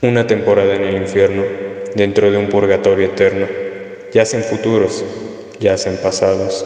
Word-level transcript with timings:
Una 0.00 0.28
temporada 0.28 0.76
en 0.76 0.84
el 0.84 0.96
infierno, 0.96 1.42
dentro 1.96 2.30
de 2.30 2.36
un 2.36 2.48
purgatorio 2.48 3.06
eterno. 3.06 3.48
Yacen 4.14 4.44
futuros, 4.44 5.04
yacen 5.58 5.96
pasados, 6.00 6.64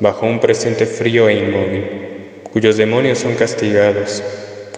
bajo 0.00 0.24
un 0.24 0.40
presente 0.40 0.86
frío 0.86 1.28
e 1.28 1.34
inmóvil, 1.34 2.40
cuyos 2.50 2.78
demonios 2.78 3.18
son 3.18 3.34
castigados 3.34 4.22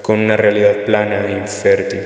con 0.02 0.18
una 0.18 0.36
realidad 0.36 0.84
plana 0.84 1.28
e 1.28 1.38
infértil. 1.38 2.00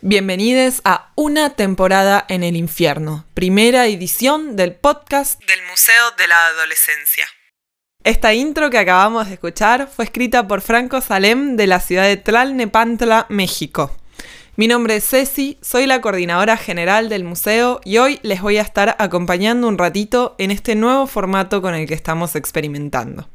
Bienvenidos 0.00 0.80
a 0.84 1.12
Una 1.16 1.50
temporada 1.50 2.24
en 2.30 2.42
el 2.42 2.56
infierno, 2.56 3.26
primera 3.34 3.86
edición 3.86 4.56
del 4.56 4.74
podcast 4.74 5.38
del 5.44 5.60
Museo 5.68 6.12
de 6.16 6.28
la 6.28 6.46
Adolescencia. 6.46 7.26
Esta 8.04 8.32
intro 8.32 8.70
que 8.70 8.78
acabamos 8.78 9.26
de 9.26 9.34
escuchar 9.34 9.86
fue 9.94 10.06
escrita 10.06 10.48
por 10.48 10.62
Franco 10.62 11.02
Salem 11.02 11.56
de 11.56 11.66
la 11.66 11.80
ciudad 11.80 12.04
de 12.04 12.16
Tlalnepantla, 12.16 13.26
México. 13.28 13.94
Mi 14.58 14.68
nombre 14.68 14.96
es 14.96 15.06
Ceci, 15.06 15.58
soy 15.60 15.84
la 15.84 16.00
coordinadora 16.00 16.56
general 16.56 17.10
del 17.10 17.24
museo 17.24 17.78
y 17.84 17.98
hoy 17.98 18.18
les 18.22 18.40
voy 18.40 18.56
a 18.56 18.62
estar 18.62 18.96
acompañando 18.98 19.68
un 19.68 19.76
ratito 19.76 20.34
en 20.38 20.50
este 20.50 20.74
nuevo 20.74 21.06
formato 21.06 21.60
con 21.60 21.74
el 21.74 21.86
que 21.86 21.92
estamos 21.92 22.34
experimentando. 22.36 23.28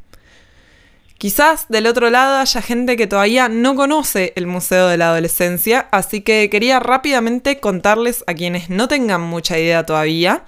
Quizás 1.20 1.68
del 1.70 1.86
otro 1.86 2.10
lado 2.10 2.38
haya 2.38 2.64
gente 2.64 2.98
que 2.98 3.06
todavía 3.06 3.50
no 3.50 3.76
conoce 3.76 4.34
el 4.36 4.48
Museo 4.48 4.88
de 4.88 4.98
la 4.98 5.12
Adolescencia, 5.12 5.88
así 5.92 6.22
que 6.22 6.50
quería 6.50 6.80
rápidamente 6.80 7.60
contarles 7.60 8.24
a 8.26 8.34
quienes 8.34 8.72
no 8.72 8.88
tengan 8.88 9.22
mucha 9.22 9.60
idea 9.60 9.86
todavía 9.86 10.44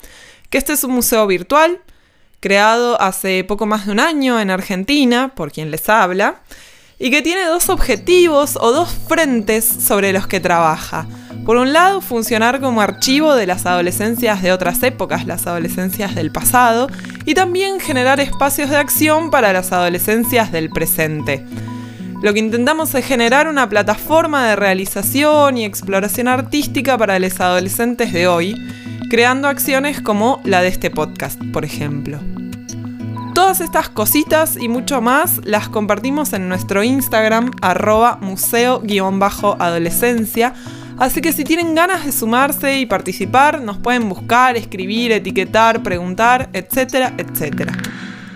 que 0.49 0.57
este 0.57 0.73
es 0.73 0.83
un 0.83 0.93
museo 0.93 1.27
virtual 1.27 1.81
creado 2.39 2.99
hace 2.99 3.43
poco 3.43 3.67
más 3.67 3.85
de 3.85 3.91
un 3.91 3.99
año 3.99 4.39
en 4.39 4.49
Argentina, 4.49 5.35
por 5.35 5.51
quien 5.51 5.69
les 5.69 5.87
habla, 5.87 6.41
y 6.99 7.11
que 7.11 7.21
tiene 7.21 7.45
dos 7.45 7.69
objetivos 7.69 8.57
o 8.59 8.71
dos 8.71 8.89
frentes 9.07 9.65
sobre 9.65 10.13
los 10.13 10.27
que 10.27 10.39
trabaja. 10.39 11.07
Por 11.45 11.57
un 11.57 11.73
lado, 11.73 11.99
funcionar 11.99 12.61
como 12.61 12.81
archivo 12.81 13.35
de 13.35 13.47
las 13.47 13.65
adolescencias 13.65 14.41
de 14.41 14.53
otras 14.53 14.81
épocas, 14.83 15.25
las 15.25 15.45
adolescencias 15.45 16.15
del 16.15 16.31
pasado, 16.31 16.87
y 17.25 17.33
también 17.33 17.79
generar 17.79 18.19
espacios 18.19 18.69
de 18.69 18.77
acción 18.77 19.29
para 19.29 19.51
las 19.51 19.71
adolescencias 19.71 20.51
del 20.51 20.69
presente. 20.69 21.45
Lo 22.21 22.33
que 22.33 22.39
intentamos 22.39 22.95
es 22.95 23.05
generar 23.05 23.49
una 23.49 23.67
plataforma 23.67 24.47
de 24.47 24.55
realización 24.55 25.57
y 25.57 25.65
exploración 25.65 26.29
artística 26.29 26.97
para 26.97 27.19
los 27.19 27.37
adolescentes 27.41 28.13
de 28.13 28.27
hoy, 28.27 28.55
creando 29.09 29.49
acciones 29.49 30.01
como 30.01 30.39
la 30.45 30.61
de 30.61 30.69
este 30.69 30.89
podcast, 30.89 31.41
por 31.51 31.65
ejemplo. 31.65 32.19
Todas 33.33 33.61
estas 33.61 33.89
cositas 33.89 34.57
y 34.57 34.67
mucho 34.69 35.01
más 35.01 35.41
las 35.43 35.67
compartimos 35.67 36.33
en 36.33 36.47
nuestro 36.47 36.83
Instagram, 36.83 37.49
arroba 37.63 38.19
museo-adolescencia. 38.21 40.53
Así 40.99 41.19
que 41.19 41.33
si 41.33 41.43
tienen 41.43 41.73
ganas 41.73 42.05
de 42.05 42.11
sumarse 42.11 42.77
y 42.77 42.85
participar, 42.85 43.59
nos 43.59 43.79
pueden 43.79 44.07
buscar, 44.07 44.55
escribir, 44.55 45.11
etiquetar, 45.11 45.81
preguntar, 45.81 46.51
etcétera, 46.53 47.15
etcétera. 47.17 47.73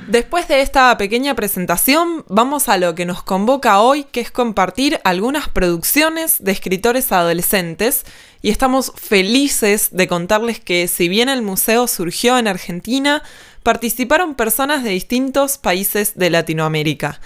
Después 0.08 0.48
de 0.48 0.62
esta 0.62 0.98
pequeña 0.98 1.36
presentación, 1.36 2.24
vamos 2.30 2.70
a 2.70 2.78
lo 2.78 2.96
que 2.96 3.06
nos 3.06 3.22
convoca 3.22 3.82
hoy, 3.82 4.06
que 4.06 4.22
es 4.22 4.32
compartir 4.32 5.00
algunas 5.04 5.50
producciones 5.50 6.44
de 6.44 6.54
escritores 6.54 7.12
adolescentes 7.12 8.06
y 8.42 8.50
estamos 8.50 8.94
felices 8.96 9.90
de 9.92 10.08
contarles 10.08 10.62
que 10.62 10.88
si 10.88 11.10
bien 11.10 11.28
el 11.28 11.42
museo 11.42 11.88
surgió 11.88 12.38
en 12.38 12.48
Argentina, 12.48 13.22
participaron 13.68 14.36
personas 14.36 14.82
de 14.82 14.92
distintos 14.92 15.58
países 15.58 16.14
de 16.16 16.30
Latinoamérica. 16.30 17.20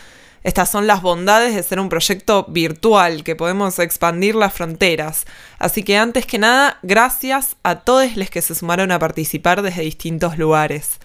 Estas 0.43 0.71
son 0.71 0.87
las 0.87 1.03
bondades 1.03 1.53
de 1.53 1.61
ser 1.61 1.79
un 1.79 1.87
proyecto 1.87 2.47
virtual, 2.49 3.23
que 3.23 3.35
podemos 3.35 3.77
expandir 3.77 4.33
las 4.33 4.51
fronteras. 4.51 5.25
Así 5.59 5.83
que 5.83 5.99
antes 5.99 6.25
que 6.25 6.39
nada, 6.39 6.79
gracias 6.81 7.57
a 7.61 7.81
todos 7.81 8.17
los 8.17 8.31
que 8.31 8.41
se 8.41 8.55
sumaron 8.55 8.91
a 8.91 8.97
participar 8.97 9.61
desde 9.61 9.83
distintos 9.83 10.39
lugares. 10.39 10.99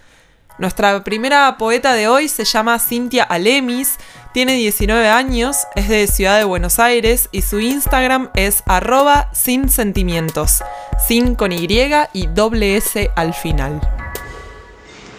Nuestra 0.58 1.04
primera 1.04 1.58
poeta 1.58 1.92
de 1.92 2.08
hoy 2.08 2.28
se 2.28 2.46
llama 2.46 2.78
Cintia 2.78 3.24
Alemis, 3.24 3.98
tiene 4.32 4.54
19 4.54 5.06
años, 5.06 5.66
es 5.74 5.90
de 5.90 6.06
Ciudad 6.06 6.38
de 6.38 6.44
Buenos 6.44 6.78
Aires 6.78 7.28
y 7.30 7.42
su 7.42 7.60
Instagram 7.60 8.30
es 8.36 8.62
arroba 8.64 9.28
sin 9.34 9.68
sentimientos, 9.68 10.64
sin 11.06 11.34
con 11.34 11.52
Y 11.52 11.68
y 12.14 12.26
doble 12.28 12.78
S 12.78 13.10
al 13.14 13.34
final. 13.34 14.05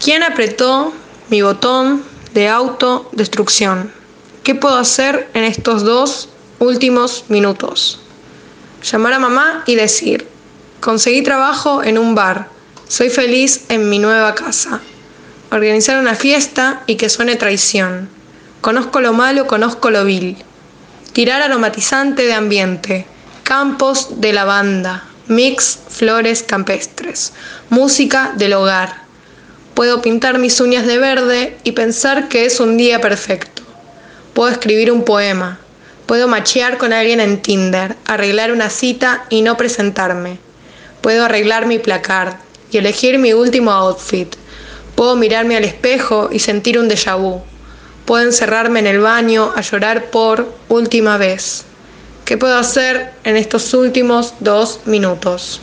¿Quién 0.03 0.21
apretó 0.21 0.93
mi 1.29 1.41
botón 1.41 2.03
de 2.33 2.47
autodestrucción? 2.47 3.91
¿Qué 4.43 4.53
puedo 4.53 4.77
hacer 4.77 5.27
en 5.33 5.43
estos 5.43 5.83
dos 5.83 6.29
últimos 6.59 7.25
minutos? 7.29 7.99
Llamar 8.83 9.13
a 9.13 9.19
mamá 9.19 9.63
y 9.65 9.73
decir, 9.73 10.27
conseguí 10.81 11.23
trabajo 11.23 11.83
en 11.83 11.97
un 11.97 12.13
bar, 12.13 12.49
soy 12.87 13.09
feliz 13.09 13.65
en 13.69 13.89
mi 13.89 13.97
nueva 13.97 14.35
casa. 14.35 14.81
Organizar 15.51 15.99
una 15.99 16.13
fiesta 16.13 16.83
y 16.85 16.95
que 16.95 17.09
suene 17.09 17.35
traición. 17.35 18.07
Conozco 18.61 19.01
lo 19.01 19.13
malo, 19.13 19.47
conozco 19.47 19.89
lo 19.89 20.05
vil. 20.05 20.37
Tirar 21.11 21.41
aromatizante 21.41 22.23
de 22.23 22.33
ambiente. 22.33 23.07
Campos 23.41 24.21
de 24.21 24.31
lavanda. 24.31 25.05
Mix 25.27 25.79
flores 25.89 26.43
campestres. 26.43 27.33
Música 27.69 28.33
del 28.37 28.53
hogar. 28.53 29.06
Puedo 29.77 30.01
pintar 30.01 30.39
mis 30.39 30.59
uñas 30.59 30.88
de 30.88 30.97
verde 30.97 31.55
y 31.63 31.73
pensar 31.73 32.29
que 32.29 32.45
es 32.45 32.59
un 32.59 32.77
día 32.77 32.99
perfecto. 32.99 33.61
Puedo 34.33 34.49
escribir 34.49 34.91
un 34.91 35.03
poema. 35.03 35.59
Puedo 36.07 36.27
machear 36.27 36.79
con 36.79 36.93
alguien 36.93 37.19
en 37.19 37.43
Tinder, 37.43 37.95
arreglar 38.07 38.51
una 38.51 38.71
cita 38.71 39.27
y 39.29 39.43
no 39.43 39.55
presentarme. 39.55 40.39
Puedo 41.01 41.25
arreglar 41.25 41.67
mi 41.67 41.77
placard 41.77 42.38
y 42.71 42.79
elegir 42.79 43.19
mi 43.19 43.33
último 43.33 43.69
outfit 43.71 44.35
Puedo 44.95 45.15
mirarme 45.15 45.55
al 45.55 45.63
espejo 45.63 46.29
y 46.31 46.39
sentir 46.39 46.79
un 46.79 46.89
déjà 46.89 47.15
vu. 47.15 47.44
Puedo 48.05 48.25
encerrarme 48.25 48.79
en 48.79 48.88
el 48.88 48.99
baño 48.99 49.53
a 49.55 49.61
llorar 49.61 50.05
por 50.05 50.51
última 50.69 51.17
vez. 51.17 51.65
¿Qué 52.25 52.35
puedo 52.35 52.57
hacer 52.57 53.13
en 53.23 53.38
estos 53.38 53.75
últimos 53.75 54.33
dos 54.39 54.79
minutos? 54.85 55.61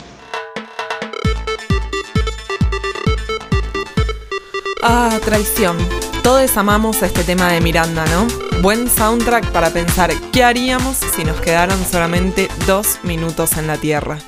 Ah, 4.87 5.19
traición. 5.25 5.77
Todos 6.21 6.55
amamos 6.57 7.01
este 7.01 7.23
tema 7.23 7.51
de 7.51 7.59
Miranda, 7.59 8.05
¿no? 8.05 8.27
Buen 8.61 8.87
soundtrack 8.87 9.51
para 9.51 9.71
pensar 9.71 10.11
qué 10.31 10.43
haríamos 10.43 10.97
si 10.97 11.23
nos 11.23 11.41
quedaran 11.41 11.83
solamente 11.87 12.49
dos 12.67 12.99
minutos 13.01 13.57
en 13.57 13.65
la 13.65 13.77
Tierra. 13.77 14.19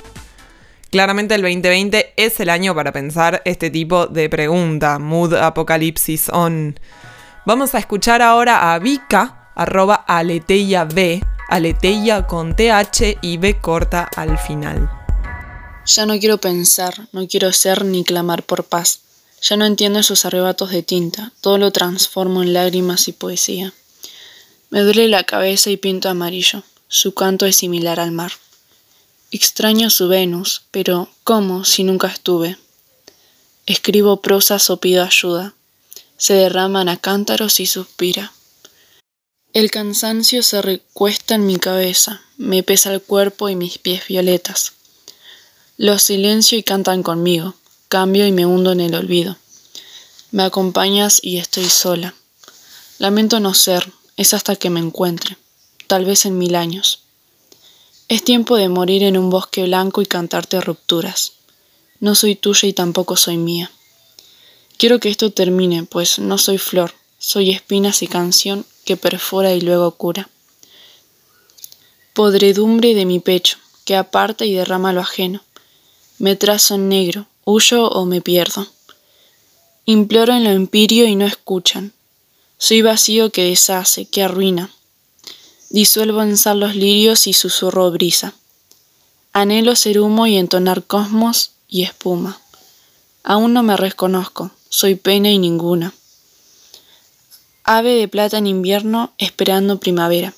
Claramente 0.90 1.36
el 1.36 1.42
2020 1.42 2.14
es 2.16 2.40
el 2.40 2.50
año 2.50 2.74
para 2.74 2.90
pensar 2.90 3.40
este 3.44 3.70
tipo 3.70 4.08
de 4.08 4.28
pregunta, 4.28 4.98
mood 4.98 5.34
apocalipsis 5.34 6.28
on. 6.30 6.80
Vamos 7.46 7.76
a 7.76 7.78
escuchar 7.78 8.20
ahora 8.20 8.74
a 8.74 8.80
Vika, 8.80 9.52
arroba 9.54 9.94
aleteya 9.94 10.86
B, 10.86 11.22
aleteya 11.48 12.26
con 12.26 12.56
TH 12.56 13.18
y 13.22 13.36
B 13.36 13.60
corta 13.60 14.10
al 14.16 14.36
final. 14.38 14.90
Ya 15.86 16.04
no 16.04 16.18
quiero 16.18 16.38
pensar, 16.38 16.94
no 17.12 17.28
quiero 17.28 17.52
ser 17.52 17.84
ni 17.84 18.02
clamar 18.02 18.42
por 18.42 18.64
paz. 18.64 19.02
Ya 19.40 19.56
no 19.56 19.64
entiendo 19.66 19.98
esos 19.98 20.24
arrebatos 20.24 20.70
de 20.70 20.82
tinta, 20.82 21.32
todo 21.40 21.58
lo 21.58 21.70
transformo 21.70 22.42
en 22.42 22.52
lágrimas 22.52 23.08
y 23.08 23.12
poesía. 23.12 23.72
Me 24.70 24.80
duele 24.80 25.08
la 25.08 25.24
cabeza 25.24 25.70
y 25.70 25.76
pinto 25.76 26.08
amarillo, 26.08 26.62
su 26.88 27.14
canto 27.14 27.46
es 27.46 27.56
similar 27.56 28.00
al 28.00 28.12
mar. 28.12 28.32
Extraño 29.30 29.90
su 29.90 30.08
Venus, 30.08 30.62
pero 30.70 31.08
¿cómo 31.22 31.64
si 31.64 31.84
nunca 31.84 32.08
estuve? 32.08 32.56
Escribo 33.66 34.22
prosas 34.22 34.70
o 34.70 34.78
pido 34.78 35.04
ayuda. 35.04 35.52
Se 36.16 36.32
derraman 36.32 36.88
a 36.88 36.96
cántaros 36.96 37.60
y 37.60 37.66
suspira. 37.66 38.32
El 39.52 39.70
cansancio 39.70 40.42
se 40.42 40.62
recuesta 40.62 41.34
en 41.34 41.46
mi 41.46 41.58
cabeza, 41.58 42.22
me 42.38 42.62
pesa 42.62 42.92
el 42.92 43.02
cuerpo 43.02 43.50
y 43.50 43.56
mis 43.56 43.76
pies 43.76 44.06
violetas. 44.08 44.72
Los 45.76 46.02
silencio 46.02 46.56
y 46.56 46.62
cantan 46.62 47.02
conmigo, 47.02 47.54
cambio 47.88 48.26
y 48.26 48.32
me 48.32 48.44
hundo 48.44 48.72
en 48.72 48.80
el 48.80 48.94
olvido. 48.94 49.36
Me 50.30 50.42
acompañas 50.42 51.20
y 51.22 51.38
estoy 51.38 51.68
sola. 51.70 52.14
Lamento 52.98 53.40
no 53.40 53.54
ser, 53.54 53.92
es 54.16 54.34
hasta 54.34 54.56
que 54.56 54.68
me 54.68 54.80
encuentre, 54.80 55.38
tal 55.86 56.04
vez 56.04 56.26
en 56.26 56.36
mil 56.36 56.54
años. 56.54 57.00
Es 58.08 58.24
tiempo 58.24 58.56
de 58.56 58.68
morir 58.68 59.02
en 59.02 59.16
un 59.16 59.30
bosque 59.30 59.62
blanco 59.64 60.02
y 60.02 60.06
cantarte 60.06 60.60
rupturas. 60.60 61.32
No 62.00 62.14
soy 62.14 62.36
tuya 62.36 62.68
y 62.68 62.72
tampoco 62.72 63.16
soy 63.16 63.38
mía. 63.38 63.70
Quiero 64.76 65.00
que 65.00 65.08
esto 65.08 65.32
termine, 65.32 65.84
pues 65.84 66.18
no 66.18 66.38
soy 66.38 66.58
flor, 66.58 66.94
soy 67.18 67.50
espinas 67.50 68.02
y 68.02 68.06
canción 68.06 68.66
que 68.84 68.96
perfora 68.96 69.52
y 69.54 69.60
luego 69.60 69.90
cura. 69.92 70.28
Podredumbre 72.12 72.94
de 72.94 73.04
mi 73.04 73.20
pecho, 73.20 73.58
que 73.84 73.96
aparta 73.96 74.44
y 74.44 74.54
derrama 74.54 74.92
lo 74.92 75.00
ajeno. 75.00 75.42
Me 76.18 76.36
trazo 76.36 76.74
en 76.74 76.88
negro, 76.88 77.26
huyo 77.48 77.88
o 77.88 78.04
me 78.04 78.20
pierdo. 78.20 78.66
Imploro 79.86 80.34
en 80.34 80.44
lo 80.44 80.50
empirio 80.50 81.06
y 81.06 81.16
no 81.16 81.24
escuchan. 81.24 81.92
Soy 82.58 82.82
vacío 82.82 83.30
que 83.30 83.44
deshace, 83.44 84.04
que 84.04 84.22
arruina, 84.22 84.70
Disuelvo 85.70 86.22
en 86.22 86.38
sal 86.38 86.60
los 86.60 86.74
lirios 86.74 87.26
y 87.26 87.34
susurro 87.34 87.90
brisa. 87.90 88.32
Anhelo 89.34 89.76
ser 89.76 90.00
humo 90.00 90.26
y 90.26 90.36
entonar 90.36 90.82
cosmos 90.82 91.52
y 91.68 91.82
espuma. 91.82 92.40
Aún 93.22 93.52
no 93.52 93.62
me 93.62 93.76
reconozco, 93.76 94.50
soy 94.70 94.94
pena 94.94 95.30
y 95.30 95.38
ninguna. 95.38 95.92
Ave 97.64 97.94
de 97.94 98.08
plata 98.08 98.38
en 98.38 98.46
invierno 98.46 99.12
esperando 99.18 99.78
primavera. 99.78 100.32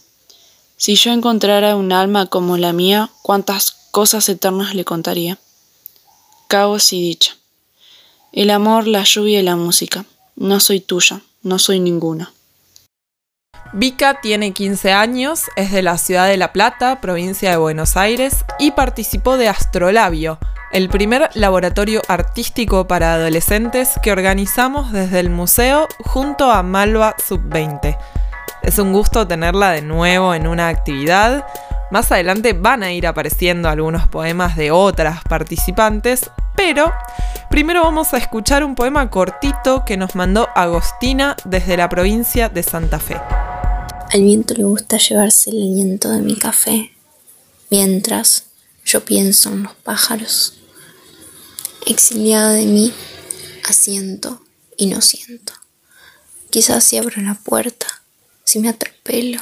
Si 0.76 0.96
yo 0.96 1.12
encontrara 1.12 1.76
un 1.76 1.92
alma 1.92 2.26
como 2.26 2.56
la 2.56 2.72
mía, 2.72 3.10
cuántas 3.22 3.70
cosas 3.92 4.28
eternas 4.28 4.74
le 4.74 4.84
contaría. 4.84 5.38
Caos 6.50 6.92
y 6.92 7.00
dicha. 7.00 7.36
El 8.32 8.50
amor, 8.50 8.88
la 8.88 9.04
lluvia 9.04 9.38
y 9.38 9.42
la 9.44 9.54
música. 9.54 10.04
No 10.34 10.58
soy 10.58 10.80
tuya, 10.80 11.20
no 11.44 11.60
soy 11.60 11.78
ninguna. 11.78 12.32
Vika 13.72 14.20
tiene 14.20 14.52
15 14.52 14.90
años, 14.90 15.44
es 15.54 15.70
de 15.70 15.82
la 15.82 15.96
ciudad 15.96 16.26
de 16.26 16.36
La 16.36 16.52
Plata, 16.52 17.00
provincia 17.00 17.52
de 17.52 17.56
Buenos 17.56 17.96
Aires, 17.96 18.44
y 18.58 18.72
participó 18.72 19.36
de 19.36 19.48
Astrolabio, 19.48 20.40
el 20.72 20.88
primer 20.88 21.30
laboratorio 21.34 22.02
artístico 22.08 22.88
para 22.88 23.14
adolescentes 23.14 23.90
que 24.02 24.10
organizamos 24.10 24.90
desde 24.90 25.20
el 25.20 25.30
museo 25.30 25.86
junto 26.00 26.50
a 26.50 26.64
Malva 26.64 27.14
Sub-20. 27.24 27.96
Es 28.64 28.80
un 28.80 28.92
gusto 28.92 29.24
tenerla 29.24 29.70
de 29.70 29.82
nuevo 29.82 30.34
en 30.34 30.48
una 30.48 30.66
actividad. 30.66 31.46
Más 31.90 32.12
adelante 32.12 32.52
van 32.52 32.84
a 32.84 32.92
ir 32.92 33.06
apareciendo 33.06 33.68
algunos 33.68 34.06
poemas 34.06 34.56
de 34.56 34.70
otras 34.70 35.24
participantes, 35.24 36.30
pero 36.56 36.92
primero 37.50 37.82
vamos 37.82 38.14
a 38.14 38.18
escuchar 38.18 38.62
un 38.62 38.76
poema 38.76 39.10
cortito 39.10 39.84
que 39.84 39.96
nos 39.96 40.14
mandó 40.14 40.48
Agostina 40.54 41.36
desde 41.44 41.76
la 41.76 41.88
provincia 41.88 42.48
de 42.48 42.62
Santa 42.62 43.00
Fe. 43.00 43.16
Al 44.12 44.22
viento 44.22 44.54
le 44.54 44.62
gusta 44.62 44.98
llevarse 44.98 45.50
el 45.50 45.62
aliento 45.62 46.10
de 46.10 46.20
mi 46.20 46.36
café, 46.36 46.92
mientras 47.70 48.44
yo 48.84 49.04
pienso 49.04 49.50
en 49.50 49.64
los 49.64 49.74
pájaros. 49.74 50.60
Exiliado 51.86 52.50
de 52.50 52.66
mí, 52.66 52.92
asiento 53.68 54.40
y 54.76 54.86
no 54.86 55.00
siento. 55.00 55.54
Quizás 56.50 56.84
si 56.84 56.98
abro 56.98 57.20
la 57.20 57.34
puerta, 57.34 57.86
si 58.44 58.60
me 58.60 58.68
atropelo, 58.68 59.40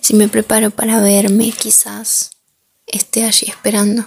si 0.00 0.14
me 0.14 0.28
preparo 0.28 0.70
para 0.70 1.00
verme, 1.00 1.52
quizás 1.52 2.30
esté 2.86 3.24
allí 3.24 3.46
esperando. 3.48 4.06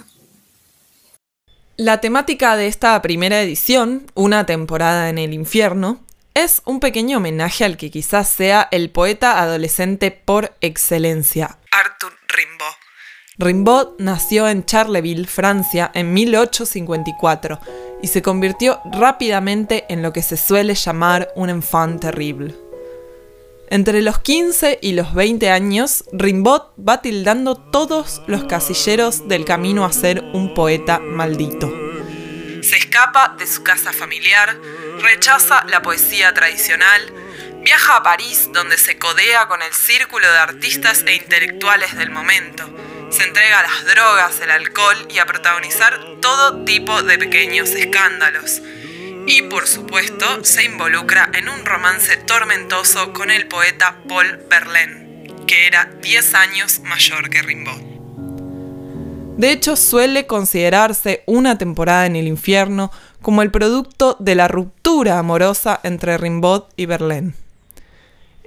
La 1.76 2.00
temática 2.00 2.56
de 2.56 2.68
esta 2.68 3.00
primera 3.02 3.42
edición, 3.42 4.06
Una 4.14 4.46
temporada 4.46 5.08
en 5.08 5.18
el 5.18 5.32
infierno, 5.32 6.04
es 6.34 6.62
un 6.64 6.80
pequeño 6.80 7.18
homenaje 7.18 7.64
al 7.64 7.76
que 7.76 7.90
quizás 7.90 8.28
sea 8.28 8.68
el 8.70 8.90
poeta 8.90 9.40
adolescente 9.40 10.10
por 10.10 10.56
excelencia, 10.60 11.58
Arthur 11.70 12.12
Rimbaud. 12.28 12.74
Rimbaud 13.38 13.88
nació 13.98 14.48
en 14.48 14.64
Charleville, 14.64 15.26
Francia, 15.26 15.90
en 15.94 16.12
1854 16.12 17.60
y 18.02 18.08
se 18.08 18.22
convirtió 18.22 18.80
rápidamente 18.84 19.84
en 19.88 20.02
lo 20.02 20.12
que 20.12 20.22
se 20.22 20.36
suele 20.36 20.74
llamar 20.74 21.32
un 21.34 21.50
enfant 21.50 22.00
terrible. 22.00 22.54
Entre 23.74 24.02
los 24.02 24.20
15 24.20 24.78
y 24.82 24.92
los 24.92 25.14
20 25.14 25.50
años, 25.50 26.04
Rimbaud 26.12 26.62
va 26.78 27.02
tildando 27.02 27.56
todos 27.56 28.22
los 28.28 28.44
casilleros 28.44 29.26
del 29.26 29.44
camino 29.44 29.84
a 29.84 29.92
ser 29.92 30.20
un 30.32 30.54
poeta 30.54 31.00
maldito. 31.00 31.74
Se 32.62 32.76
escapa 32.76 33.34
de 33.36 33.48
su 33.48 33.64
casa 33.64 33.92
familiar, 33.92 34.56
rechaza 35.00 35.64
la 35.64 35.82
poesía 35.82 36.32
tradicional, 36.32 37.02
viaja 37.64 37.96
a 37.96 38.04
París 38.04 38.48
donde 38.52 38.78
se 38.78 38.96
codea 38.96 39.48
con 39.48 39.60
el 39.60 39.72
círculo 39.72 40.30
de 40.30 40.38
artistas 40.38 41.02
e 41.04 41.16
intelectuales 41.16 41.96
del 41.96 42.10
momento, 42.10 42.62
se 43.10 43.24
entrega 43.24 43.58
a 43.58 43.62
las 43.64 43.86
drogas, 43.86 44.40
el 44.40 44.52
alcohol 44.52 45.08
y 45.10 45.18
a 45.18 45.26
protagonizar 45.26 45.98
todo 46.20 46.64
tipo 46.64 47.02
de 47.02 47.18
pequeños 47.18 47.70
escándalos. 47.70 48.62
Y 49.26 49.42
por 49.42 49.66
supuesto 49.66 50.44
se 50.44 50.64
involucra 50.64 51.30
en 51.32 51.48
un 51.48 51.64
romance 51.64 52.16
tormentoso 52.18 53.12
con 53.12 53.30
el 53.30 53.48
poeta 53.48 53.96
Paul 54.08 54.40
Verlaine, 54.50 55.34
que 55.46 55.66
era 55.66 55.90
10 56.02 56.34
años 56.34 56.80
mayor 56.80 57.30
que 57.30 57.42
Rimbaud. 57.42 57.94
De 59.38 59.50
hecho, 59.50 59.76
suele 59.76 60.26
considerarse 60.26 61.24
una 61.26 61.58
temporada 61.58 62.06
en 62.06 62.16
el 62.16 62.28
infierno 62.28 62.92
como 63.20 63.42
el 63.42 63.50
producto 63.50 64.16
de 64.20 64.34
la 64.34 64.46
ruptura 64.46 65.18
amorosa 65.18 65.80
entre 65.82 66.18
Rimbaud 66.18 66.64
y 66.76 66.86
Verlaine. 66.86 67.43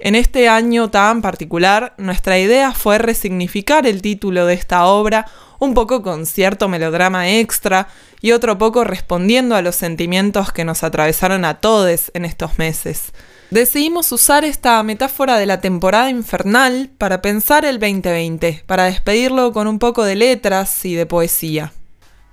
En 0.00 0.14
este 0.14 0.48
año 0.48 0.90
tan 0.90 1.22
particular, 1.22 1.94
nuestra 1.98 2.38
idea 2.38 2.72
fue 2.72 2.98
resignificar 2.98 3.84
el 3.84 4.00
título 4.00 4.46
de 4.46 4.54
esta 4.54 4.86
obra 4.86 5.26
un 5.58 5.74
poco 5.74 6.02
con 6.02 6.24
cierto 6.24 6.68
melodrama 6.68 7.28
extra 7.28 7.88
y 8.20 8.30
otro 8.30 8.58
poco 8.58 8.84
respondiendo 8.84 9.56
a 9.56 9.62
los 9.62 9.74
sentimientos 9.74 10.52
que 10.52 10.64
nos 10.64 10.84
atravesaron 10.84 11.44
a 11.44 11.54
todos 11.54 12.12
en 12.14 12.24
estos 12.24 12.58
meses. 12.58 13.12
Decidimos 13.50 14.12
usar 14.12 14.44
esta 14.44 14.80
metáfora 14.84 15.36
de 15.36 15.46
la 15.46 15.60
temporada 15.60 16.10
infernal 16.10 16.90
para 16.96 17.20
pensar 17.20 17.64
el 17.64 17.80
2020, 17.80 18.62
para 18.66 18.84
despedirlo 18.84 19.52
con 19.52 19.66
un 19.66 19.80
poco 19.80 20.04
de 20.04 20.14
letras 20.14 20.84
y 20.84 20.94
de 20.94 21.06
poesía. 21.06 21.72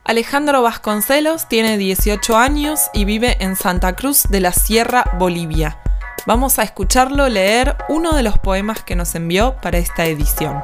Alejandro 0.03 0.62
Vasconcelos 0.62 1.50
tiene 1.50 1.79
18 1.79 2.38
años 2.38 2.91
y 2.94 3.06
vive 3.06 3.38
en 3.39 3.56
Santa 3.56 3.95
Cruz 3.95 4.23
de 4.29 4.39
la 4.39 4.51
Sierra, 4.51 5.15
Bolivia. 5.17 5.79
Vamos 6.27 6.57
a 6.57 6.63
escucharlo 6.63 7.30
leer 7.30 7.75
uno 7.88 8.16
de 8.16 8.24
los 8.24 8.39
poemas 8.39 8.83
que 8.83 8.95
nos 8.95 9.13
envió 9.13 9.57
para 9.62 9.77
esta 9.77 10.07
edición. 10.07 10.56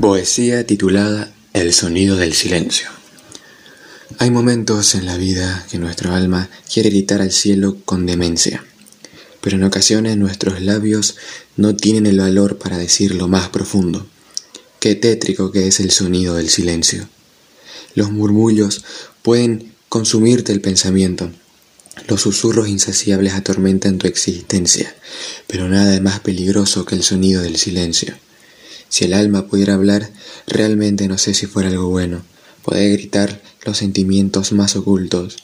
Poesía 0.00 0.66
titulada 0.66 1.30
El 1.52 1.74
sonido 1.74 2.16
del 2.16 2.32
silencio. 2.32 2.88
Hay 4.18 4.30
momentos 4.30 4.94
en 4.94 5.04
la 5.04 5.18
vida 5.18 5.66
que 5.70 5.78
nuestro 5.78 6.14
alma 6.14 6.48
quiere 6.72 6.88
gritar 6.88 7.20
al 7.20 7.32
cielo 7.32 7.76
con 7.84 8.06
demencia, 8.06 8.64
pero 9.42 9.56
en 9.56 9.64
ocasiones 9.64 10.16
nuestros 10.16 10.62
labios 10.62 11.16
no 11.58 11.76
tienen 11.76 12.06
el 12.06 12.18
valor 12.18 12.56
para 12.56 12.78
decir 12.78 13.14
lo 13.14 13.28
más 13.28 13.50
profundo. 13.50 14.06
Qué 14.80 14.94
tétrico 14.94 15.52
que 15.52 15.68
es 15.68 15.80
el 15.80 15.90
sonido 15.90 16.34
del 16.34 16.48
silencio. 16.48 17.06
Los 17.94 18.10
murmullos 18.10 18.82
pueden 19.20 19.74
consumirte 19.90 20.50
el 20.50 20.62
pensamiento, 20.62 21.30
los 22.08 22.22
susurros 22.22 22.68
insaciables 22.68 23.34
atormentan 23.34 23.98
tu 23.98 24.06
existencia, 24.06 24.94
pero 25.46 25.68
nada 25.68 25.94
es 25.94 26.00
más 26.00 26.20
peligroso 26.20 26.84
que 26.84 26.94
el 26.94 27.02
sonido 27.02 27.42
del 27.42 27.56
silencio. 27.56 28.14
Si 28.88 29.04
el 29.04 29.12
alma 29.12 29.46
pudiera 29.46 29.74
hablar, 29.74 30.10
realmente 30.46 31.06
no 31.06 31.18
sé 31.18 31.34
si 31.34 31.46
fuera 31.46 31.68
algo 31.68 31.88
bueno. 31.88 32.22
Poder 32.62 32.92
gritar 32.92 33.42
los 33.64 33.78
sentimientos 33.78 34.52
más 34.52 34.76
ocultos, 34.76 35.36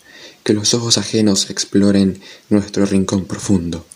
que 0.43 0.55
los 0.55 0.73
ojos 0.75 0.99
ajenos 0.99 1.51
exploren 1.51 2.21
nuestro 2.49 2.87
rincón 2.87 3.27
profundo. 3.27 3.87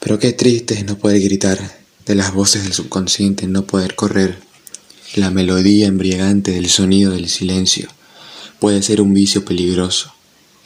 Pero 0.00 0.18
qué 0.18 0.32
triste 0.32 0.74
es 0.74 0.84
no 0.84 0.98
poder 0.98 1.20
gritar, 1.20 1.78
de 2.06 2.14
las 2.14 2.32
voces 2.32 2.64
del 2.64 2.72
subconsciente 2.72 3.46
no 3.46 3.66
poder 3.66 3.94
correr. 3.94 4.38
La 5.14 5.30
melodía 5.30 5.86
embriagante 5.86 6.52
del 6.52 6.68
sonido 6.68 7.12
del 7.12 7.28
silencio 7.28 7.88
puede 8.60 8.82
ser 8.82 9.00
un 9.00 9.14
vicio 9.14 9.44
peligroso 9.44 10.12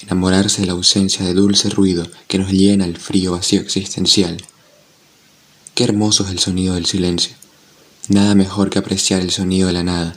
enamorarse 0.02 0.62
de 0.62 0.66
la 0.66 0.73
ausencia 0.73 1.25
de 1.25 1.35
dulce 1.35 1.71
ruido 1.71 2.06
que 2.28 2.38
nos 2.38 2.50
llena 2.50 2.85
el 2.85 2.97
frío 2.97 3.32
vacío 3.32 3.61
existencial. 3.61 4.42
Qué 5.75 5.85
hermoso 5.85 6.25
es 6.25 6.30
el 6.30 6.38
sonido 6.38 6.75
del 6.75 6.87
silencio. 6.87 7.35
Nada 8.09 8.35
mejor 8.35 8.71
que 8.71 8.78
apreciar 8.78 9.21
el 9.21 9.30
sonido 9.30 9.68
de 9.68 9.75
la 9.75 9.85
nada. 9.85 10.16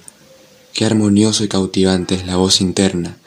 Qué 0.74 0.86
armonioso 0.86 1.44
y 1.44 1.48
cautivante 1.48 2.16
es 2.16 2.26
la 2.26 2.36
voz 2.36 2.60
interna, 2.60 3.18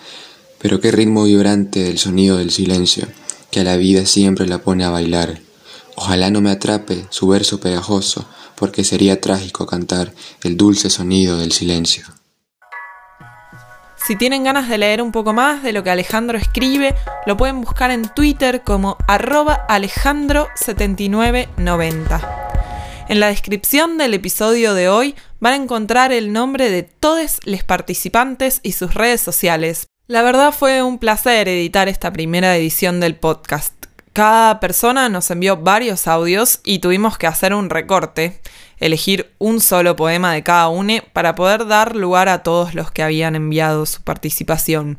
pero 0.59 0.81
qué 0.81 0.91
ritmo 0.91 1.25
vibrante 1.25 1.85
del 1.85 1.99
sonido 1.99 2.37
del 2.37 2.51
silencio, 2.51 3.07
que 3.51 3.61
a 3.61 3.65
la 3.65 3.77
vida 3.77 4.05
siempre 4.05 4.47
la 4.47 4.59
pone 4.59 4.85
a 4.85 4.91
bailar. 4.91 5.41
Ojalá 5.97 6.31
no 6.31 6.41
me 6.41 6.51
atrape 6.51 7.07
su 7.11 7.29
verso 7.29 7.61
pegajoso, 7.61 8.27
porque 8.57 8.85
sería 8.85 9.21
trágico 9.21 9.67
cantar 9.67 10.13
el 10.43 10.57
dulce 10.57 10.91
sonido 10.91 11.39
del 11.39 11.53
silencio. 11.53 12.18
Si 14.07 14.15
tienen 14.17 14.45
ganas 14.45 14.69
de 14.69 14.79
leer 14.79 15.03
un 15.03 15.11
poco 15.13 15.33
más 15.33 15.63
de 15.63 15.73
lo 15.73 15.83
que 15.83 15.91
Alejandro 15.91 16.37
escribe, 16.39 16.95
lo 17.27 17.37
pueden 17.37 17.61
buscar 17.61 17.91
en 17.91 18.09
Twitter 18.09 18.63
como 18.63 18.97
arroba 19.07 19.67
alejandro7990. 19.69 22.21
En 23.09 23.21
la 23.21 23.29
descripción 23.29 23.99
del 23.99 24.15
episodio 24.15 24.73
de 24.75 24.89
hoy 24.89 25.15
van 25.41 25.53
a 25.55 25.57
encontrar 25.57 26.13
el 26.13 26.33
nombre 26.33 26.71
de 26.71 26.85
todos 26.85 27.41
los 27.45 27.65
participantes 27.65 28.61
y 28.63 28.73
sus 28.73 28.95
redes 28.95 29.21
sociales. 29.21 29.89
La 30.07 30.23
verdad 30.23 30.53
fue 30.53 30.83
un 30.83 30.99
placer 30.99 31.49
editar 31.49 31.89
esta 31.89 32.13
primera 32.13 32.57
edición 32.57 33.01
del 33.01 33.17
podcast. 33.17 33.75
Cada 34.13 34.59
persona 34.59 35.09
nos 35.09 35.31
envió 35.31 35.59
varios 35.59 36.09
audios 36.09 36.61
y 36.65 36.81
tuvimos 36.81 37.19
que 37.19 37.27
hacer 37.27 37.55
un 37.55 37.71
recorte 37.71 38.41
elegir 38.81 39.33
un 39.39 39.61
solo 39.61 39.97
poema 39.97 40.33
de 40.33 40.43
cada 40.43 40.69
uno 40.69 40.95
para 41.13 41.35
poder 41.35 41.67
dar 41.67 41.97
lugar 41.97 42.29
a 42.29 42.43
todos 42.43 42.75
los 42.75 42.91
que 42.91 43.03
habían 43.03 43.37
enviado 43.37 43.87
su 43.87 44.03
participación. 44.03 44.99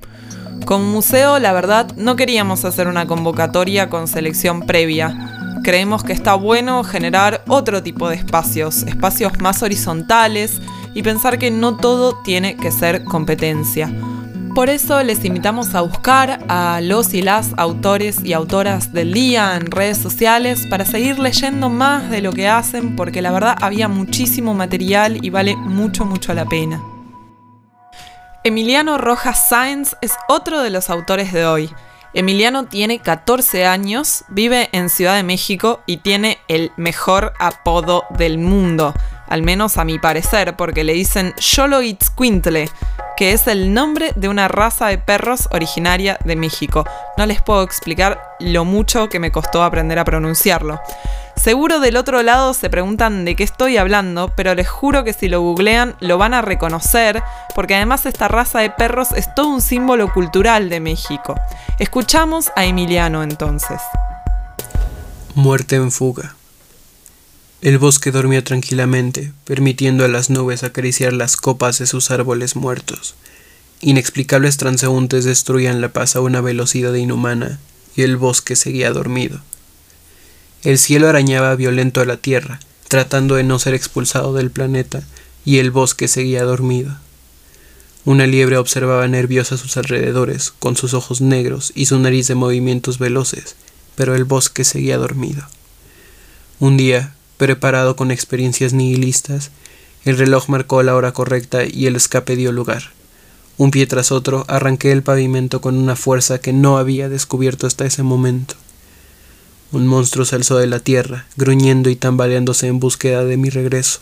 Como 0.65 0.85
museo, 0.85 1.39
la 1.39 1.53
verdad, 1.53 1.91
no 1.95 2.15
queríamos 2.15 2.65
hacer 2.65 2.87
una 2.87 3.07
convocatoria 3.07 3.89
con 3.89 4.07
selección 4.07 4.61
previa. 4.65 5.57
Creemos 5.63 6.03
que 6.03 6.13
está 6.13 6.35
bueno 6.35 6.83
generar 6.83 7.43
otro 7.47 7.81
tipo 7.81 8.09
de 8.09 8.15
espacios, 8.15 8.83
espacios 8.83 9.39
más 9.39 9.63
horizontales, 9.63 10.61
y 10.93 11.03
pensar 11.03 11.37
que 11.37 11.51
no 11.51 11.77
todo 11.77 12.21
tiene 12.23 12.55
que 12.57 12.71
ser 12.71 13.03
competencia. 13.03 13.91
Por 14.55 14.69
eso 14.69 15.03
les 15.03 15.23
invitamos 15.25 15.75
a 15.75 15.81
buscar 15.81 16.43
a 16.47 16.81
los 16.81 17.13
y 17.13 17.21
las 17.21 17.51
autores 17.57 18.23
y 18.23 18.33
autoras 18.33 18.91
del 18.91 19.13
día 19.13 19.55
en 19.55 19.69
redes 19.69 19.97
sociales 19.97 20.65
para 20.69 20.85
seguir 20.85 21.19
leyendo 21.19 21.69
más 21.69 22.09
de 22.09 22.21
lo 22.21 22.31
que 22.31 22.47
hacen 22.47 22.95
porque 22.95 23.21
la 23.21 23.31
verdad 23.31 23.55
había 23.61 23.87
muchísimo 23.87 24.53
material 24.53 25.23
y 25.23 25.29
vale 25.29 25.55
mucho 25.55 26.03
mucho 26.03 26.33
la 26.33 26.45
pena. 26.45 26.81
Emiliano 28.43 28.97
Rojas 28.97 29.49
Sáenz 29.49 29.95
es 30.01 30.13
otro 30.27 30.61
de 30.61 30.71
los 30.71 30.89
autores 30.89 31.31
de 31.31 31.45
hoy. 31.45 31.69
Emiliano 32.13 32.65
tiene 32.65 32.99
14 32.99 33.65
años, 33.65 34.23
vive 34.29 34.69
en 34.71 34.89
Ciudad 34.89 35.15
de 35.15 35.23
México 35.23 35.81
y 35.85 35.97
tiene 35.97 36.39
el 36.47 36.71
mejor 36.75 37.33
apodo 37.39 38.05
del 38.17 38.39
mundo, 38.39 38.95
al 39.27 39.43
menos 39.43 39.77
a 39.77 39.85
mi 39.85 39.99
parecer, 39.99 40.55
porque 40.55 40.83
le 40.83 40.93
dicen 40.93 41.35
Xoloitzcuintle, 41.37 42.69
que 43.19 43.33
es 43.33 43.47
el 43.47 43.73
nombre 43.73 44.13
de 44.15 44.29
una 44.29 44.47
raza 44.47 44.87
de 44.87 44.97
perros 44.97 45.49
originaria 45.51 46.17
de 46.23 46.37
México. 46.37 46.85
No 47.17 47.25
les 47.25 47.41
puedo 47.41 47.63
explicar 47.63 48.37
lo 48.39 48.63
mucho 48.63 49.09
que 49.09 49.19
me 49.19 49.29
costó 49.29 49.61
aprender 49.61 49.99
a 49.99 50.05
pronunciarlo. 50.05 50.79
Seguro 51.35 51.81
del 51.81 51.97
otro 51.97 52.23
lado 52.23 52.53
se 52.53 52.69
preguntan 52.69 53.25
de 53.25 53.35
qué 53.35 53.43
estoy 53.43 53.75
hablando, 53.75 54.31
pero 54.37 54.55
les 54.55 54.69
juro 54.69 55.03
que 55.03 55.11
si 55.11 55.27
lo 55.27 55.41
googlean 55.41 55.97
lo 55.99 56.17
van 56.17 56.33
a 56.33 56.41
reconocer, 56.41 57.21
porque 57.55 57.75
además 57.75 58.05
esta 58.05 58.29
raza 58.29 58.59
de 58.59 58.69
perros 58.69 59.11
es 59.11 59.35
todo 59.35 59.49
un 59.49 59.59
símbolo 59.59 60.13
cultural 60.13 60.69
de 60.69 60.79
México. 60.79 61.35
Escuchamos 61.77 62.53
a 62.55 62.63
Emiliano 62.63 63.21
entonces. 63.21 63.81
Muerte 65.35 65.75
en 65.75 65.91
fuga. 65.91 66.38
El 67.61 67.77
bosque 67.77 68.11
dormía 68.11 68.41
tranquilamente, 68.41 69.33
permitiendo 69.43 70.05
a 70.05 70.07
las 70.07 70.29
nubes 70.29 70.63
acariciar 70.63 71.11
las 71.11 71.35
copas 71.35 71.77
de 71.79 71.87
sus 71.87 72.09
árboles 72.09 72.55
muertos. 72.55 73.15
Inexplicables 73.81 74.55
transeúntes 74.55 75.25
destruían 75.25 75.81
la 75.81 75.89
paz 75.89 76.15
a 76.15 76.21
una 76.21 76.39
velocidad 76.39 76.93
inhumana, 76.93 77.59
y 77.97 78.03
el 78.03 78.15
bosque 78.15 78.55
seguía 78.55 78.91
dormido. 78.91 79.41
El 80.63 80.77
cielo 80.77 81.09
arañaba 81.09 81.53
violento 81.55 81.99
a 81.99 82.05
la 82.05 82.15
tierra, 82.15 82.61
tratando 82.87 83.35
de 83.35 83.43
no 83.43 83.59
ser 83.59 83.73
expulsado 83.73 84.33
del 84.33 84.51
planeta, 84.51 85.03
y 85.43 85.57
el 85.57 85.69
bosque 85.69 86.07
seguía 86.07 86.43
dormido. 86.43 86.97
Una 88.05 88.25
liebre 88.25 88.55
observaba 88.55 89.05
nerviosa 89.09 89.57
sus 89.57 89.75
alrededores, 89.75 90.53
con 90.59 90.77
sus 90.77 90.93
ojos 90.93 91.19
negros 91.19 91.73
y 91.75 91.87
su 91.87 91.99
nariz 91.99 92.27
de 92.27 92.35
movimientos 92.35 92.99
veloces, 92.99 93.57
pero 93.95 94.15
el 94.15 94.23
bosque 94.23 94.63
seguía 94.63 94.97
dormido. 94.97 95.45
Un 96.59 96.77
día, 96.77 97.15
preparado 97.39 97.95
con 97.95 98.11
experiencias 98.11 98.73
nihilistas, 98.73 99.49
el 100.03 100.17
reloj 100.17 100.49
marcó 100.49 100.83
la 100.83 100.95
hora 100.95 101.13
correcta 101.13 101.63
y 101.65 101.87
el 101.87 101.95
escape 101.95 102.35
dio 102.35 102.51
lugar. 102.51 102.91
Un 103.57 103.71
pie 103.71 103.87
tras 103.87 104.11
otro 104.11 104.43
arranqué 104.49 104.91
el 104.91 105.03
pavimento 105.03 105.61
con 105.61 105.77
una 105.77 105.95
fuerza 105.95 106.39
que 106.39 106.51
no 106.51 106.77
había 106.77 107.07
descubierto 107.07 107.65
hasta 107.65 107.85
ese 107.85 108.03
momento. 108.03 108.55
Un 109.71 109.87
monstruo 109.87 110.25
se 110.25 110.35
alzó 110.35 110.57
de 110.57 110.67
la 110.67 110.79
tierra, 110.79 111.27
gruñendo 111.37 111.89
y 111.89 111.95
tambaleándose 111.95 112.67
en 112.67 112.79
búsqueda 112.79 113.23
de 113.23 113.37
mi 113.37 113.49
regreso. 113.49 114.01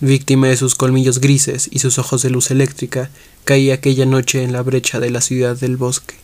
Víctima 0.00 0.48
de 0.48 0.56
sus 0.56 0.74
colmillos 0.74 1.20
grises 1.20 1.68
y 1.70 1.80
sus 1.80 1.98
ojos 1.98 2.22
de 2.22 2.30
luz 2.30 2.50
eléctrica, 2.50 3.10
caí 3.44 3.70
aquella 3.70 4.06
noche 4.06 4.42
en 4.42 4.52
la 4.52 4.62
brecha 4.62 4.98
de 4.98 5.10
la 5.10 5.20
ciudad 5.20 5.56
del 5.56 5.76
bosque. 5.76 6.14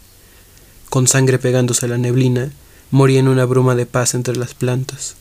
Con 0.88 1.08
sangre 1.08 1.38
pegándose 1.38 1.84
a 1.84 1.90
la 1.90 1.98
neblina, 1.98 2.52
morí 2.90 3.18
en 3.18 3.28
una 3.28 3.44
bruma 3.44 3.74
de 3.74 3.84
paz 3.84 4.14
entre 4.14 4.36
las 4.36 4.54
plantas. 4.54 5.16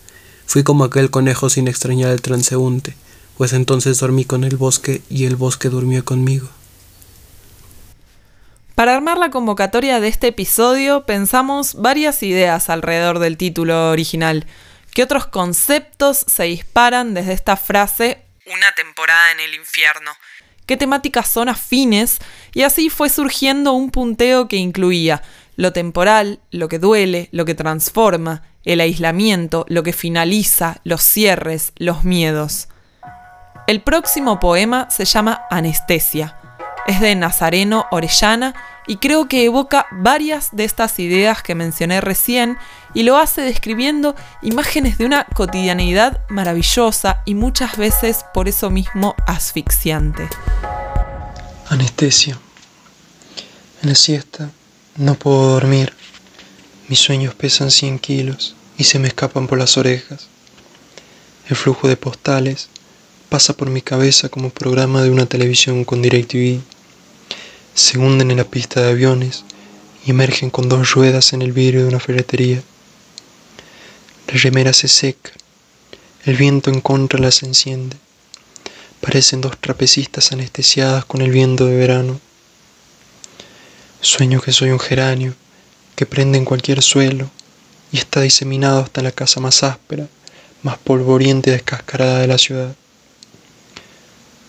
Fui 0.50 0.64
como 0.64 0.84
aquel 0.84 1.12
conejo 1.12 1.48
sin 1.48 1.68
extrañar 1.68 2.10
al 2.10 2.24
transeúnte, 2.24 2.96
pues 3.38 3.54
entonces 3.54 4.00
dormí 4.00 4.26
con 4.26 4.44
el 4.44 4.58
bosque 4.58 5.04
y 5.08 5.26
el 5.26 5.36
bosque 5.36 5.70
durmió 5.70 6.04
conmigo. 6.04 6.50
Para 8.74 8.96
armar 8.96 9.20
la 9.20 9.30
convocatoria 9.30 10.00
de 10.00 10.08
este 10.08 10.30
episodio 10.30 11.06
pensamos 11.06 11.76
varias 11.76 12.24
ideas 12.24 12.72
alrededor 12.72 13.20
del 13.20 13.38
título 13.38 13.92
original. 13.92 14.48
¿Qué 14.92 15.04
otros 15.04 15.28
conceptos 15.28 16.26
se 16.26 16.46
disparan 16.46 17.14
desde 17.14 17.34
esta 17.34 17.56
frase 17.56 18.26
una 18.48 18.74
temporada 18.74 19.32
en 19.34 19.42
el 19.42 19.54
infierno? 19.54 20.10
¿Qué 20.66 20.78
temáticas 20.78 21.30
son 21.30 21.50
afines? 21.50 22.18
Y 22.56 22.64
así 22.64 22.90
fue 22.90 23.10
surgiendo 23.10 23.74
un 23.74 23.92
punteo 23.92 24.48
que 24.48 24.56
incluía 24.56 25.22
lo 25.58 25.74
temporal, 25.74 26.40
lo 26.50 26.70
que 26.70 26.80
duele, 26.80 27.30
lo 27.32 27.46
que 27.46 27.54
transforma, 27.54 28.49
el 28.66 28.82
aislamiento, 28.82 29.66
lo 29.70 29.84
que 29.84 29.94
finaliza, 29.94 30.80
los 30.84 31.02
cierres, 31.02 31.74
los 31.78 32.04
miedos. 32.04 32.68
El 33.68 33.82
próximo 33.82 34.40
poema 34.40 34.90
se 34.90 35.06
llama 35.06 35.44
Anestesia 35.50 36.40
es 36.90 37.00
de 37.00 37.16
Nazareno 37.16 37.86
Orellana 37.92 38.56
y 38.88 38.98
creo 38.98 39.28
que 39.28 39.46
evoca 39.46 39.86
varias 39.92 40.50
de 40.52 40.64
estas 40.64 40.98
ideas 40.98 41.44
que 41.44 41.54
mencioné 41.54 42.02
recién 42.02 42.58
y 42.96 43.04
lo 43.04 43.18
hace 43.18 43.42
describiendo 43.42 44.16
imágenes 44.42 44.98
de 44.98 45.06
una 45.06 45.26
cotidianeidad 45.26 46.26
maravillosa 46.30 47.22
y 47.26 47.36
muchas 47.36 47.78
veces 47.78 48.26
por 48.34 48.48
eso 48.48 48.72
mismo 48.72 49.16
asfixiante. 49.28 50.28
Anestesia. 51.68 52.40
En 53.84 53.90
la 53.90 53.96
siesta 53.96 54.50
no 54.98 55.14
puedo 55.14 55.54
dormir. 55.54 55.94
Mis 56.90 57.00
sueños 57.00 57.36
pesan 57.36 57.70
100 57.70 58.00
kilos 58.00 58.56
y 58.76 58.86
se 58.86 58.98
me 58.98 59.08
escapan 59.08 59.46
por 59.46 59.60
las 59.60 59.78
orejas. 59.78 60.28
El 61.48 61.56
flujo 61.56 61.88
de 61.88 61.96
postales 61.98 62.68
pasa 63.30 63.56
por 63.56 63.70
mi 63.70 63.84
cabeza 63.84 64.30
como 64.30 64.50
programa 64.50 65.04
de 65.04 65.12
una 65.12 65.28
televisión 65.28 65.86
con 65.86 66.02
DirecTV 66.02 66.62
se 67.76 67.98
hunden 67.98 68.32
en 68.32 68.38
la 68.38 68.44
pista 68.44 68.82
de 68.82 68.90
aviones 68.90 69.44
y 70.04 70.10
emergen 70.10 70.50
con 70.50 70.68
dos 70.68 70.92
ruedas 70.92 71.32
en 71.34 71.44
el 71.44 71.54
vidrio 71.54 71.84
de 71.84 71.90
una 71.90 72.00
ferretería. 72.00 72.62
La 74.28 74.34
remera 74.40 74.74
se 74.74 74.88
seca, 74.88 75.32
el 76.26 76.36
viento 76.36 76.72
en 76.72 76.82
contra 76.82 77.20
las 77.20 77.44
enciende. 77.44 77.98
Parecen 79.00 79.42
dos 79.42 79.58
trapecistas 79.60 80.32
anestesiadas 80.32 81.06
con 81.06 81.22
el 81.22 81.32
viento 81.32 81.68
de 81.68 81.78
verano. 81.78 82.20
Sueño 84.02 84.42
que 84.42 84.52
soy 84.52 84.72
un 84.72 84.80
geranio 84.80 85.36
que 86.00 86.06
prende 86.06 86.38
en 86.38 86.46
cualquier 86.46 86.82
suelo 86.82 87.30
y 87.92 87.98
está 87.98 88.22
diseminado 88.22 88.80
hasta 88.80 89.02
la 89.02 89.12
casa 89.12 89.42
más 89.42 89.64
áspera, 89.64 90.08
más 90.64 90.78
polvoriente 90.78 91.50
y 91.50 91.54
descascarada 91.54 92.20
de 92.20 92.28
la 92.28 92.38
ciudad. 92.38 92.74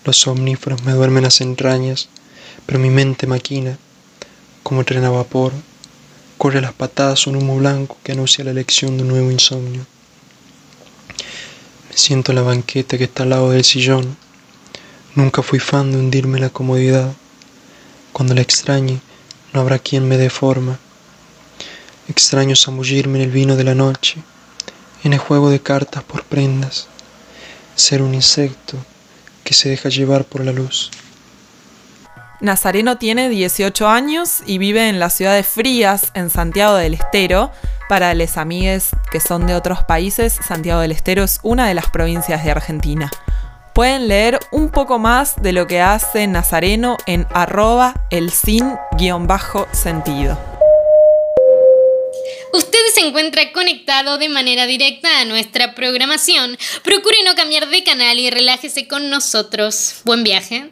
Los 0.05 0.25
omníferos 0.27 0.81
me 0.83 0.93
duermen 0.93 1.23
las 1.23 1.41
entrañas 1.41 2.07
pero 2.65 2.79
mi 2.79 2.89
mente 2.89 3.27
maquina, 3.27 3.77
como 4.63 4.85
tren 4.85 5.03
a 5.03 5.09
vapor, 5.09 5.51
corre 6.37 6.59
a 6.59 6.61
las 6.61 6.71
patadas 6.71 7.27
un 7.27 7.35
humo 7.35 7.57
blanco 7.57 7.97
que 8.01 8.13
anuncia 8.13 8.45
la 8.45 8.51
elección 8.51 8.95
de 8.95 9.03
un 9.03 9.09
nuevo 9.09 9.29
insomnio. 9.29 9.85
Me 11.89 11.97
siento 11.97 12.31
en 12.31 12.37
la 12.37 12.43
banqueta 12.43 12.97
que 12.97 13.03
está 13.03 13.23
al 13.23 13.31
lado 13.31 13.51
del 13.51 13.65
sillón. 13.65 14.15
Nunca 15.15 15.43
fui 15.43 15.59
fan 15.59 15.91
de 15.91 15.97
hundirme 15.97 16.37
en 16.37 16.43
la 16.43 16.49
comodidad. 16.49 17.11
Cuando 18.13 18.35
la 18.35 18.41
extrañe, 18.41 19.01
no 19.51 19.59
habrá 19.59 19.79
quien 19.79 20.07
me 20.07 20.15
dé 20.15 20.29
forma. 20.29 20.79
Extraño 22.11 22.55
zambullirme 22.57 23.19
en 23.19 23.23
el 23.23 23.31
vino 23.31 23.55
de 23.55 23.63
la 23.63 23.73
noche, 23.73 24.21
en 25.05 25.13
el 25.13 25.19
juego 25.19 25.49
de 25.49 25.61
cartas 25.61 26.03
por 26.03 26.25
prendas, 26.25 26.87
ser 27.75 28.01
un 28.01 28.13
insecto 28.13 28.75
que 29.45 29.53
se 29.53 29.69
deja 29.69 29.87
llevar 29.87 30.25
por 30.25 30.43
la 30.43 30.51
luz. 30.51 30.91
Nazareno 32.41 32.97
tiene 32.97 33.29
18 33.29 33.87
años 33.87 34.43
y 34.45 34.57
vive 34.57 34.89
en 34.89 34.99
la 34.99 35.09
ciudad 35.09 35.35
de 35.35 35.43
Frías, 35.43 36.11
en 36.13 36.29
Santiago 36.29 36.75
del 36.75 36.95
Estero. 36.95 37.49
Para 37.87 38.13
les 38.13 38.35
amigues 38.35 38.89
que 39.09 39.21
son 39.21 39.47
de 39.47 39.55
otros 39.55 39.85
países, 39.85 40.37
Santiago 40.45 40.81
del 40.81 40.91
Estero 40.91 41.23
es 41.23 41.39
una 41.43 41.65
de 41.65 41.75
las 41.75 41.89
provincias 41.89 42.43
de 42.43 42.51
Argentina. 42.51 43.09
Pueden 43.73 44.09
leer 44.09 44.37
un 44.51 44.69
poco 44.69 44.99
más 44.99 45.41
de 45.41 45.53
lo 45.53 45.65
que 45.65 45.81
hace 45.81 46.27
Nazareno 46.27 46.97
en 47.05 47.25
arroba 47.31 48.05
el 48.09 48.31
sin-sentido. 48.31 50.50
Usted 52.53 52.79
se 52.93 53.07
encuentra 53.07 53.53
conectado 53.53 54.17
de 54.17 54.27
manera 54.27 54.65
directa 54.65 55.21
a 55.21 55.25
nuestra 55.25 55.73
programación. 55.73 56.57
Procure 56.83 57.23
no 57.25 57.35
cambiar 57.35 57.69
de 57.69 57.83
canal 57.83 58.19
y 58.19 58.29
relájese 58.29 58.87
con 58.89 59.09
nosotros. 59.09 60.01
Buen 60.03 60.23
viaje. 60.25 60.71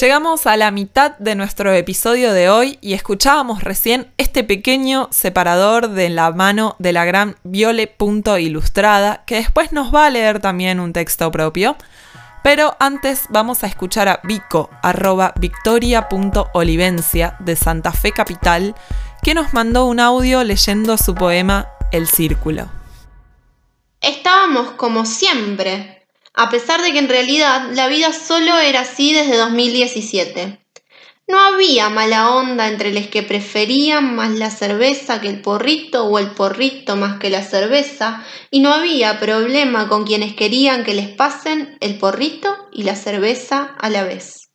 Llegamos 0.00 0.46
a 0.46 0.56
la 0.56 0.70
mitad 0.70 1.18
de 1.18 1.34
nuestro 1.34 1.72
episodio 1.74 2.32
de 2.32 2.48
hoy 2.48 2.78
y 2.80 2.94
escuchábamos 2.94 3.62
recién 3.62 4.10
este 4.18 4.44
pequeño 4.44 5.08
separador 5.10 5.90
de 5.90 6.08
la 6.08 6.30
mano 6.30 6.76
de 6.78 6.92
la 6.92 7.04
gran 7.04 7.36
Viole 7.42 7.94
Ilustrada, 8.40 9.24
que 9.26 9.34
después 9.34 9.72
nos 9.72 9.92
va 9.92 10.06
a 10.06 10.10
leer 10.10 10.40
también 10.40 10.80
un 10.80 10.92
texto 10.92 11.30
propio. 11.30 11.76
Pero 12.42 12.76
antes 12.80 13.26
vamos 13.28 13.62
a 13.62 13.68
escuchar 13.68 14.08
a 14.08 14.20
Vico, 14.24 14.68
arroba 14.82 15.32
victoria.olivencia 15.38 17.36
de 17.38 17.54
Santa 17.54 17.92
Fe 17.92 18.12
Capital, 18.12 18.74
que 19.22 19.34
nos 19.34 19.52
mandó 19.52 19.86
un 19.86 20.00
audio 20.00 20.42
leyendo 20.42 20.98
su 20.98 21.14
poema 21.14 21.68
El 21.92 22.08
Círculo. 22.08 22.68
Estábamos 24.00 24.72
como 24.72 25.06
siempre, 25.06 26.08
a 26.34 26.50
pesar 26.50 26.82
de 26.82 26.92
que 26.92 26.98
en 26.98 27.08
realidad 27.08 27.68
la 27.72 27.86
vida 27.86 28.12
solo 28.12 28.58
era 28.58 28.80
así 28.80 29.12
desde 29.12 29.36
2017. 29.36 30.61
No 31.32 31.40
había 31.40 31.88
mala 31.88 32.28
onda 32.28 32.68
entre 32.68 32.92
los 32.92 33.06
que 33.06 33.22
preferían 33.22 34.16
más 34.16 34.32
la 34.32 34.50
cerveza 34.50 35.22
que 35.22 35.30
el 35.30 35.40
porrito 35.40 36.04
o 36.04 36.18
el 36.18 36.32
porrito 36.32 36.94
más 36.94 37.18
que 37.18 37.30
la 37.30 37.42
cerveza, 37.42 38.22
y 38.50 38.60
no 38.60 38.70
había 38.70 39.18
problema 39.18 39.88
con 39.88 40.04
quienes 40.04 40.34
querían 40.34 40.84
que 40.84 40.92
les 40.92 41.08
pasen 41.08 41.78
el 41.80 41.96
porrito 41.96 42.54
y 42.70 42.82
la 42.82 42.96
cerveza 42.96 43.74
a 43.80 43.88
la 43.88 44.04
vez. 44.04 44.50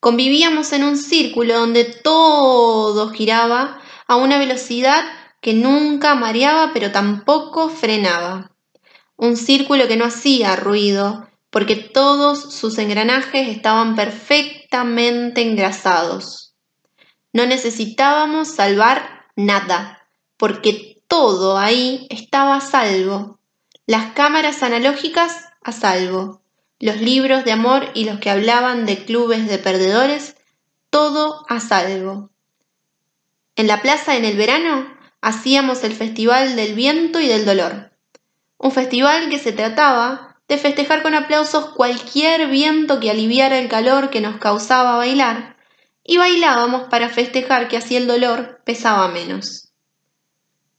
Convivíamos 0.00 0.72
en 0.72 0.82
un 0.82 0.96
círculo 0.96 1.60
donde 1.60 1.84
todo 1.84 3.10
giraba 3.10 3.78
a 4.08 4.16
una 4.16 4.38
velocidad 4.38 5.04
que 5.40 5.54
nunca 5.54 6.16
mareaba 6.16 6.72
pero 6.74 6.90
tampoco 6.90 7.68
frenaba. 7.68 8.50
Un 9.14 9.36
círculo 9.36 9.86
que 9.86 9.96
no 9.96 10.06
hacía 10.06 10.56
ruido, 10.56 11.28
porque 11.54 11.76
todos 11.76 12.52
sus 12.52 12.78
engranajes 12.78 13.46
estaban 13.46 13.94
perfectamente 13.94 15.40
engrasados. 15.40 16.52
No 17.32 17.46
necesitábamos 17.46 18.48
salvar 18.48 19.28
nada, 19.36 20.04
porque 20.36 21.00
todo 21.06 21.56
ahí 21.56 22.08
estaba 22.10 22.56
a 22.56 22.60
salvo. 22.60 23.38
Las 23.86 24.14
cámaras 24.14 24.64
analógicas 24.64 25.44
a 25.62 25.70
salvo, 25.70 26.42
los 26.80 27.00
libros 27.00 27.44
de 27.44 27.52
amor 27.52 27.88
y 27.94 28.04
los 28.04 28.18
que 28.18 28.30
hablaban 28.30 28.84
de 28.84 29.04
clubes 29.04 29.46
de 29.46 29.58
perdedores, 29.58 30.34
todo 30.90 31.46
a 31.48 31.60
salvo. 31.60 32.30
En 33.54 33.68
la 33.68 33.80
plaza 33.80 34.16
en 34.16 34.24
el 34.24 34.36
verano 34.36 34.92
hacíamos 35.20 35.84
el 35.84 35.92
Festival 35.92 36.56
del 36.56 36.74
Viento 36.74 37.20
y 37.20 37.28
del 37.28 37.44
Dolor, 37.44 37.92
un 38.58 38.72
festival 38.72 39.30
que 39.30 39.38
se 39.38 39.52
trataba 39.52 40.33
de 40.54 40.60
festejar 40.60 41.02
con 41.02 41.14
aplausos 41.14 41.70
cualquier 41.70 42.48
viento 42.48 43.00
que 43.00 43.10
aliviara 43.10 43.58
el 43.58 43.68
calor 43.68 44.10
que 44.10 44.20
nos 44.20 44.38
causaba 44.38 44.96
bailar, 44.96 45.56
y 46.04 46.16
bailábamos 46.16 46.88
para 46.88 47.08
festejar 47.08 47.66
que 47.66 47.76
así 47.76 47.96
el 47.96 48.06
dolor 48.06 48.60
pesaba 48.64 49.08
menos. 49.08 49.72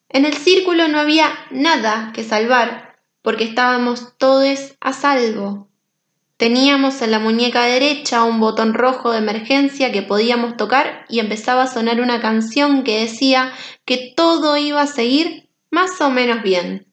En 0.07 0.25
el 0.25 0.33
círculo 0.33 0.87
no 0.87 0.99
había 0.99 1.27
nada 1.51 2.11
que 2.13 2.23
salvar, 2.23 2.95
porque 3.21 3.43
estábamos 3.43 4.17
todos 4.17 4.75
a 4.79 4.93
salvo. 4.93 5.67
Teníamos 6.37 7.01
en 7.01 7.11
la 7.11 7.19
muñeca 7.19 7.63
derecha 7.63 8.23
un 8.23 8.39
botón 8.39 8.73
rojo 8.73 9.11
de 9.11 9.17
emergencia 9.17 9.91
que 9.91 10.01
podíamos 10.01 10.55
tocar 10.57 11.05
y 11.09 11.19
empezaba 11.19 11.63
a 11.63 11.67
sonar 11.67 11.99
una 11.99 12.21
canción 12.21 12.83
que 12.83 13.01
decía 13.01 13.51
que 13.83 14.13
todo 14.15 14.55
iba 14.57 14.81
a 14.81 14.87
seguir 14.87 15.49
más 15.69 15.99
o 16.01 16.09
menos 16.09 16.43
bien. 16.43 16.87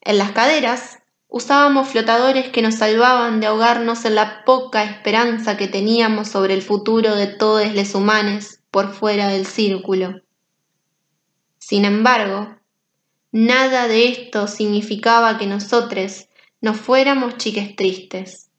En 0.00 0.18
las 0.18 0.32
caderas 0.32 0.98
Usábamos 1.28 1.88
flotadores 1.88 2.50
que 2.50 2.62
nos 2.62 2.76
salvaban 2.76 3.40
de 3.40 3.46
ahogarnos 3.46 4.04
en 4.04 4.14
la 4.14 4.44
poca 4.44 4.84
esperanza 4.84 5.56
que 5.56 5.66
teníamos 5.66 6.28
sobre 6.28 6.54
el 6.54 6.62
futuro 6.62 7.16
de 7.16 7.26
todos 7.26 7.74
los 7.74 7.94
humanos 7.94 8.60
por 8.70 8.94
fuera 8.94 9.28
del 9.28 9.46
círculo. 9.46 10.22
Sin 11.58 11.84
embargo, 11.84 12.56
nada 13.32 13.88
de 13.88 14.08
esto 14.08 14.46
significaba 14.46 15.36
que 15.36 15.46
nosotros 15.46 16.28
no 16.60 16.74
fuéramos 16.74 17.36
chiques 17.38 17.74
tristes. 17.74 18.50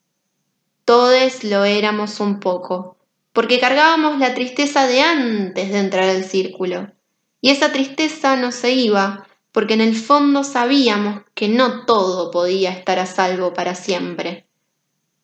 Todos 0.84 1.44
lo 1.44 1.64
éramos 1.64 2.20
un 2.20 2.40
poco, 2.40 2.98
porque 3.32 3.60
cargábamos 3.60 4.20
la 4.20 4.34
tristeza 4.34 4.88
de 4.88 5.02
antes 5.02 5.72
de 5.72 5.80
entrar 5.80 6.10
al 6.10 6.24
círculo, 6.24 6.91
y 7.39 7.52
esa 7.52 7.72
tristeza 7.72 8.36
no 8.36 8.52
se 8.52 8.74
iba 8.74 9.27
porque 9.58 9.74
en 9.74 9.82
el 9.82 9.96
fondo 9.96 10.43
sabíamos 10.43 11.24
que 11.34 11.50
no 11.50 11.86
todo 11.86 12.30
podía 12.30 12.70
estar 12.70 13.00
a 13.00 13.08
salvo 13.08 13.56
para 13.56 13.74
siempre, 13.74 14.48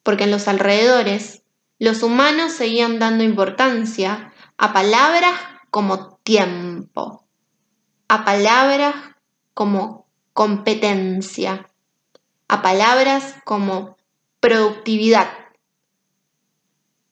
porque 0.01 0.23
en 0.23 0.31
los 0.31 0.47
alrededores 0.47 1.43
los 1.77 2.01
humanos 2.01 2.51
seguían 2.51 2.97
dando 2.97 3.23
importancia 3.23 4.33
a 4.57 4.73
palabras 4.73 5.39
como 5.69 6.15
tiempo, 6.23 7.27
a 8.07 8.25
palabras 8.25 8.95
como 9.53 10.07
competencia, 10.33 11.69
a 12.47 12.63
palabras 12.63 13.35
como 13.45 13.97
productividad. 14.39 15.29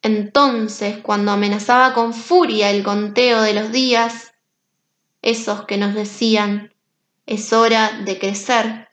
Entonces, 0.02 0.98
cuando 1.04 1.32
amenazaba 1.32 1.94
con 1.94 2.16
furia 2.16 2.72
el 2.72 2.82
conteo 2.82 3.44
de 3.44 3.54
los 3.54 3.72
días, 3.72 4.34
esos 5.22 5.68
que 5.68 5.78
nos 5.78 5.94
decían 5.94 6.72
es 7.26 7.54
hora 7.54 8.02
de 8.04 8.18
crecer. 8.20 8.90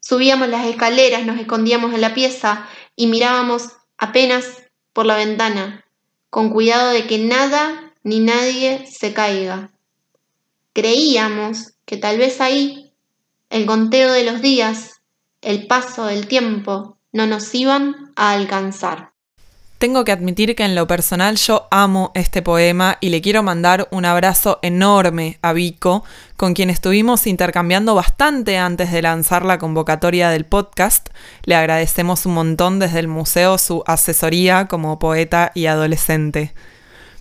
Subíamos 0.00 0.48
las 0.48 0.66
escaleras, 0.66 1.24
nos 1.24 1.38
escondíamos 1.38 1.94
en 1.94 2.00
la 2.00 2.14
pieza 2.14 2.68
y 2.96 3.06
mirábamos 3.06 3.68
apenas 3.96 4.64
por 4.92 5.06
la 5.06 5.16
ventana, 5.16 5.84
con 6.30 6.50
cuidado 6.50 6.90
de 6.90 7.06
que 7.06 7.18
nada 7.18 7.94
ni 8.02 8.20
nadie 8.20 8.86
se 8.86 9.14
caiga. 9.14 9.72
Creíamos 10.74 11.72
que 11.84 11.96
tal 11.96 12.18
vez 12.18 12.40
ahí 12.40 12.92
el 13.48 13.66
conteo 13.66 14.12
de 14.12 14.24
los 14.24 14.42
días, 14.42 15.00
el 15.40 15.66
paso 15.66 16.06
del 16.06 16.26
tiempo, 16.26 16.98
no 17.12 17.26
nos 17.26 17.54
iban 17.54 18.12
a 18.16 18.32
alcanzar. 18.32 19.13
Tengo 19.84 20.02
que 20.06 20.12
admitir 20.12 20.56
que 20.56 20.64
en 20.64 20.74
lo 20.74 20.86
personal 20.86 21.36
yo 21.36 21.68
amo 21.70 22.10
este 22.14 22.40
poema 22.40 22.96
y 23.02 23.10
le 23.10 23.20
quiero 23.20 23.42
mandar 23.42 23.86
un 23.90 24.06
abrazo 24.06 24.58
enorme 24.62 25.38
a 25.42 25.52
Vico, 25.52 26.04
con 26.38 26.54
quien 26.54 26.70
estuvimos 26.70 27.26
intercambiando 27.26 27.94
bastante 27.94 28.56
antes 28.56 28.90
de 28.90 29.02
lanzar 29.02 29.44
la 29.44 29.58
convocatoria 29.58 30.30
del 30.30 30.46
podcast. 30.46 31.10
Le 31.44 31.54
agradecemos 31.54 32.24
un 32.24 32.32
montón 32.32 32.78
desde 32.78 32.98
el 32.98 33.08
museo 33.08 33.58
su 33.58 33.84
asesoría 33.86 34.68
como 34.68 34.98
poeta 34.98 35.52
y 35.54 35.66
adolescente. 35.66 36.54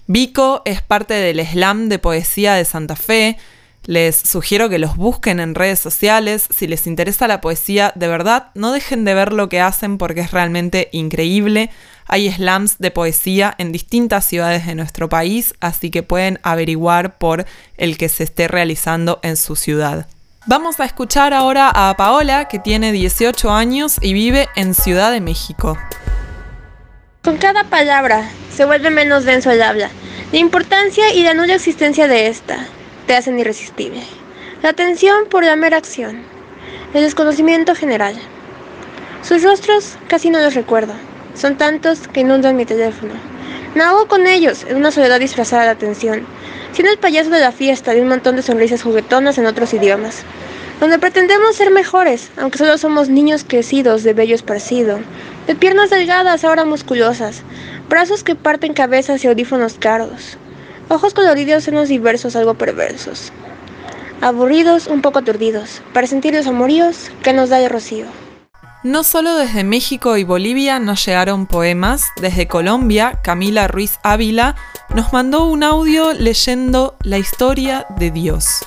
Vico 0.08 0.62
es 0.64 0.82
parte 0.82 1.16
del 1.16 1.46
slam 1.46 1.90
de 1.90 2.00
poesía 2.00 2.54
de 2.54 2.64
Santa 2.64 2.96
Fe, 2.96 3.38
les 3.86 4.16
sugiero 4.16 4.70
que 4.70 4.80
los 4.80 4.96
busquen 4.96 5.42
en 5.42 5.56
redes 5.56 5.80
sociales. 5.80 6.48
Si 6.50 6.68
les 6.68 6.88
interesa 6.88 7.28
la 7.28 7.42
poesía, 7.42 7.92
de 7.96 8.08
verdad, 8.08 8.52
no 8.56 8.72
dejen 8.72 9.04
de 9.04 9.14
ver 9.14 9.34
lo 9.34 9.50
que 9.50 9.60
hacen 9.60 9.98
porque 9.98 10.22
es 10.22 10.32
realmente 10.32 10.88
increíble. 10.94 11.70
Hay 12.08 12.32
slams 12.32 12.78
de 12.80 12.92
poesía 12.92 13.56
en 13.58 13.72
distintas 13.72 14.26
ciudades 14.26 14.66
de 14.66 14.76
nuestro 14.76 15.10
país, 15.10 15.54
así 15.60 15.90
que 15.90 16.04
pueden 16.04 16.40
averiguar 16.44 17.18
por 17.18 17.46
el 17.78 17.98
que 17.98 18.10
se 18.10 18.24
esté 18.24 18.48
realizando 18.48 19.20
en 19.24 19.38
su 19.38 19.56
ciudad. 19.56 20.08
Vamos 20.46 20.80
a 20.82 20.86
escuchar 20.86 21.34
ahora 21.34 21.72
a 21.74 21.96
Paola, 21.96 22.50
que 22.50 22.60
tiene 22.60 22.92
18 22.92 23.50
años 23.50 23.96
y 24.02 24.14
vive 24.14 24.50
en 24.56 24.74
Ciudad 24.74 25.12
de 25.12 25.22
México. 25.22 25.78
Con 27.24 27.38
cada 27.38 27.64
palabra 27.64 28.30
se 28.54 28.66
vuelve 28.66 28.90
menos 28.90 29.24
denso 29.24 29.52
el 29.52 29.62
habla, 29.62 29.90
la 30.34 30.40
importancia 30.40 31.14
y 31.14 31.24
la 31.24 31.34
nula 31.34 31.56
existencia 31.56 32.10
de 32.10 32.28
esta 32.28 32.68
te 33.08 33.16
hacen 33.16 33.40
irresistible. 33.40 34.02
La 34.62 34.70
atención 34.70 35.28
por 35.30 35.46
la 35.46 35.56
mera 35.56 35.78
acción, 35.78 36.24
el 36.94 37.04
desconocimiento 37.04 37.76
general. 37.76 38.16
Sus 39.22 39.44
rostros 39.44 39.98
casi 40.08 40.30
no 40.30 40.40
los 40.40 40.56
recuerdo, 40.56 40.94
son 41.36 41.58
tantos 41.58 42.08
que 42.08 42.22
inundan 42.22 42.56
mi 42.56 42.66
teléfono. 42.66 43.14
Me 43.76 43.84
hago 43.84 44.08
con 44.08 44.28
ellos 44.28 44.66
en 44.70 44.78
una 44.78 44.92
soledad 44.92 45.20
disfrazada 45.20 45.64
de 45.64 45.70
atención, 45.70 46.26
siendo 46.74 46.92
el 46.92 47.00
payaso 47.00 47.30
de 47.30 47.40
la 47.40 47.52
fiesta 47.52 47.94
de 47.94 48.02
un 48.02 48.08
montón 48.08 48.36
de 48.36 48.42
sonrisas 48.42 48.84
juguetonas 48.84 49.38
en 49.38 49.46
otros 49.46 49.74
idiomas, 49.74 50.24
donde 50.80 51.00
pretendemos 51.00 51.56
ser 51.56 51.72
mejores, 51.72 52.30
aunque 52.38 52.58
solo 52.58 52.78
somos 52.78 53.10
niños 53.10 53.46
crecidos 53.48 54.04
de 54.04 54.14
bello 54.14 54.36
esparcido, 54.36 55.00
de 55.48 55.56
piernas 55.56 55.90
delgadas 55.90 56.44
ahora 56.44 56.66
musculosas, 56.66 57.42
brazos 57.90 58.24
que 58.24 58.36
parten 58.36 58.74
cabezas 58.74 59.24
y 59.24 59.28
audífonos 59.28 59.76
caros, 59.80 60.38
ojos 60.90 61.14
coloridos 61.14 61.68
en 61.68 61.76
los 61.76 61.90
diversos 61.90 62.36
algo 62.36 62.56
perversos, 62.56 63.32
aburridos, 64.22 64.88
un 64.88 65.02
poco 65.02 65.20
aturdidos, 65.20 65.82
para 65.94 66.08
sentir 66.08 66.34
los 66.34 66.48
amoríos 66.48 67.12
que 67.24 67.34
nos 67.34 67.50
da 67.50 67.60
el 67.60 67.70
rocío. 67.70 68.06
No 68.84 69.06
solo 69.06 69.38
desde 69.38 69.64
México 69.64 70.18
y 70.18 70.26
Bolivia 70.26 70.78
nos 70.78 71.06
llegaron 71.06 71.48
poemas, 71.48 72.10
desde 72.22 72.50
Colombia, 72.50 73.22
Camila 73.24 73.70
Ruiz 73.70 73.94
Ávila 74.04 74.58
nos 74.94 75.14
mandó 75.14 75.46
un 75.46 75.64
audio 75.64 76.12
leyendo 76.12 76.98
la 77.02 77.18
historia 77.18 77.88
de 77.98 78.12
Dios. 78.12 78.66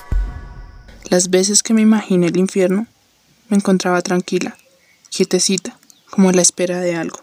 Las 1.11 1.29
veces 1.29 1.61
que 1.61 1.75
me 1.75 1.83
imaginé 1.83 2.27
el 2.27 2.37
infierno, 2.37 2.87
me 3.47 3.57
encontraba 3.57 4.01
tranquila, 4.01 4.57
quietecita, 5.11 5.77
como 6.09 6.29
a 6.29 6.33
la 6.33 6.41
espera 6.41 6.79
de 6.79 6.95
algo. 6.95 7.19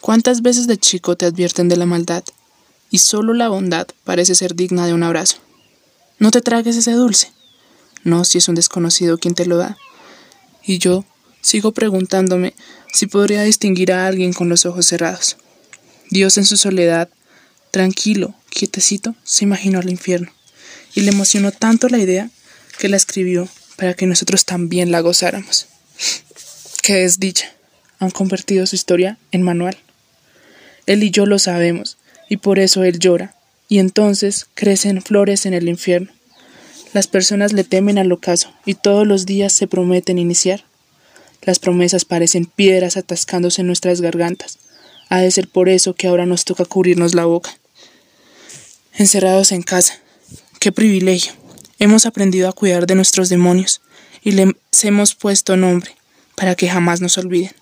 ¿Cuántas 0.00 0.40
veces 0.40 0.66
de 0.66 0.78
chico 0.78 1.14
te 1.14 1.26
advierten 1.26 1.68
de 1.68 1.76
la 1.76 1.84
maldad 1.84 2.24
y 2.88 2.98
solo 2.98 3.34
la 3.34 3.48
bondad 3.48 3.86
parece 4.04 4.34
ser 4.34 4.54
digna 4.54 4.86
de 4.86 4.94
un 4.94 5.02
abrazo? 5.02 5.36
No 6.18 6.30
te 6.30 6.40
tragues 6.40 6.76
ese 6.76 6.92
dulce. 6.92 7.32
No 8.02 8.24
si 8.24 8.38
es 8.38 8.48
un 8.48 8.54
desconocido 8.54 9.18
quien 9.18 9.34
te 9.34 9.44
lo 9.44 9.58
da. 9.58 9.76
Y 10.62 10.78
yo, 10.78 11.04
Sigo 11.44 11.72
preguntándome 11.72 12.54
si 12.90 13.06
podría 13.06 13.42
distinguir 13.42 13.92
a 13.92 14.06
alguien 14.06 14.32
con 14.32 14.48
los 14.48 14.64
ojos 14.64 14.86
cerrados. 14.86 15.36
Dios 16.08 16.38
en 16.38 16.46
su 16.46 16.56
soledad, 16.56 17.10
tranquilo, 17.70 18.34
quietecito, 18.48 19.14
se 19.24 19.44
imaginó 19.44 19.78
al 19.78 19.90
infierno, 19.90 20.32
y 20.94 21.02
le 21.02 21.10
emocionó 21.10 21.52
tanto 21.52 21.90
la 21.90 21.98
idea 21.98 22.30
que 22.78 22.88
la 22.88 22.96
escribió 22.96 23.46
para 23.76 23.92
que 23.92 24.06
nosotros 24.06 24.46
también 24.46 24.90
la 24.90 25.00
gozáramos. 25.00 25.66
Qué 26.82 26.94
desdicha. 26.94 27.52
Han 27.98 28.10
convertido 28.10 28.66
su 28.66 28.74
historia 28.74 29.18
en 29.30 29.42
manual. 29.42 29.76
Él 30.86 31.02
y 31.02 31.10
yo 31.10 31.26
lo 31.26 31.38
sabemos, 31.38 31.98
y 32.30 32.38
por 32.38 32.58
eso 32.58 32.84
él 32.84 32.98
llora, 32.98 33.36
y 33.68 33.80
entonces 33.80 34.46
crecen 34.54 35.02
flores 35.02 35.44
en 35.44 35.52
el 35.52 35.68
infierno. 35.68 36.10
Las 36.94 37.06
personas 37.06 37.52
le 37.52 37.64
temen 37.64 37.98
al 37.98 38.10
ocaso, 38.12 38.50
y 38.64 38.76
todos 38.76 39.06
los 39.06 39.26
días 39.26 39.52
se 39.52 39.66
prometen 39.66 40.18
iniciar. 40.18 40.64
Las 41.44 41.58
promesas 41.58 42.04
parecen 42.04 42.46
piedras 42.46 42.96
atascándose 42.96 43.60
en 43.60 43.66
nuestras 43.66 44.00
gargantas. 44.00 44.58
Ha 45.08 45.18
de 45.18 45.30
ser 45.30 45.48
por 45.48 45.68
eso 45.68 45.94
que 45.94 46.06
ahora 46.06 46.26
nos 46.26 46.44
toca 46.44 46.64
cubrirnos 46.64 47.14
la 47.14 47.26
boca. 47.26 47.56
Encerrados 48.94 49.52
en 49.52 49.62
casa. 49.62 50.00
Qué 50.58 50.72
privilegio. 50.72 51.32
Hemos 51.78 52.06
aprendido 52.06 52.48
a 52.48 52.52
cuidar 52.52 52.86
de 52.86 52.94
nuestros 52.94 53.28
demonios 53.28 53.82
y 54.22 54.32
les 54.32 54.54
hemos 54.82 55.14
puesto 55.14 55.56
nombre 55.56 55.94
para 56.34 56.54
que 56.54 56.68
jamás 56.68 57.00
nos 57.00 57.18
olviden. 57.18 57.52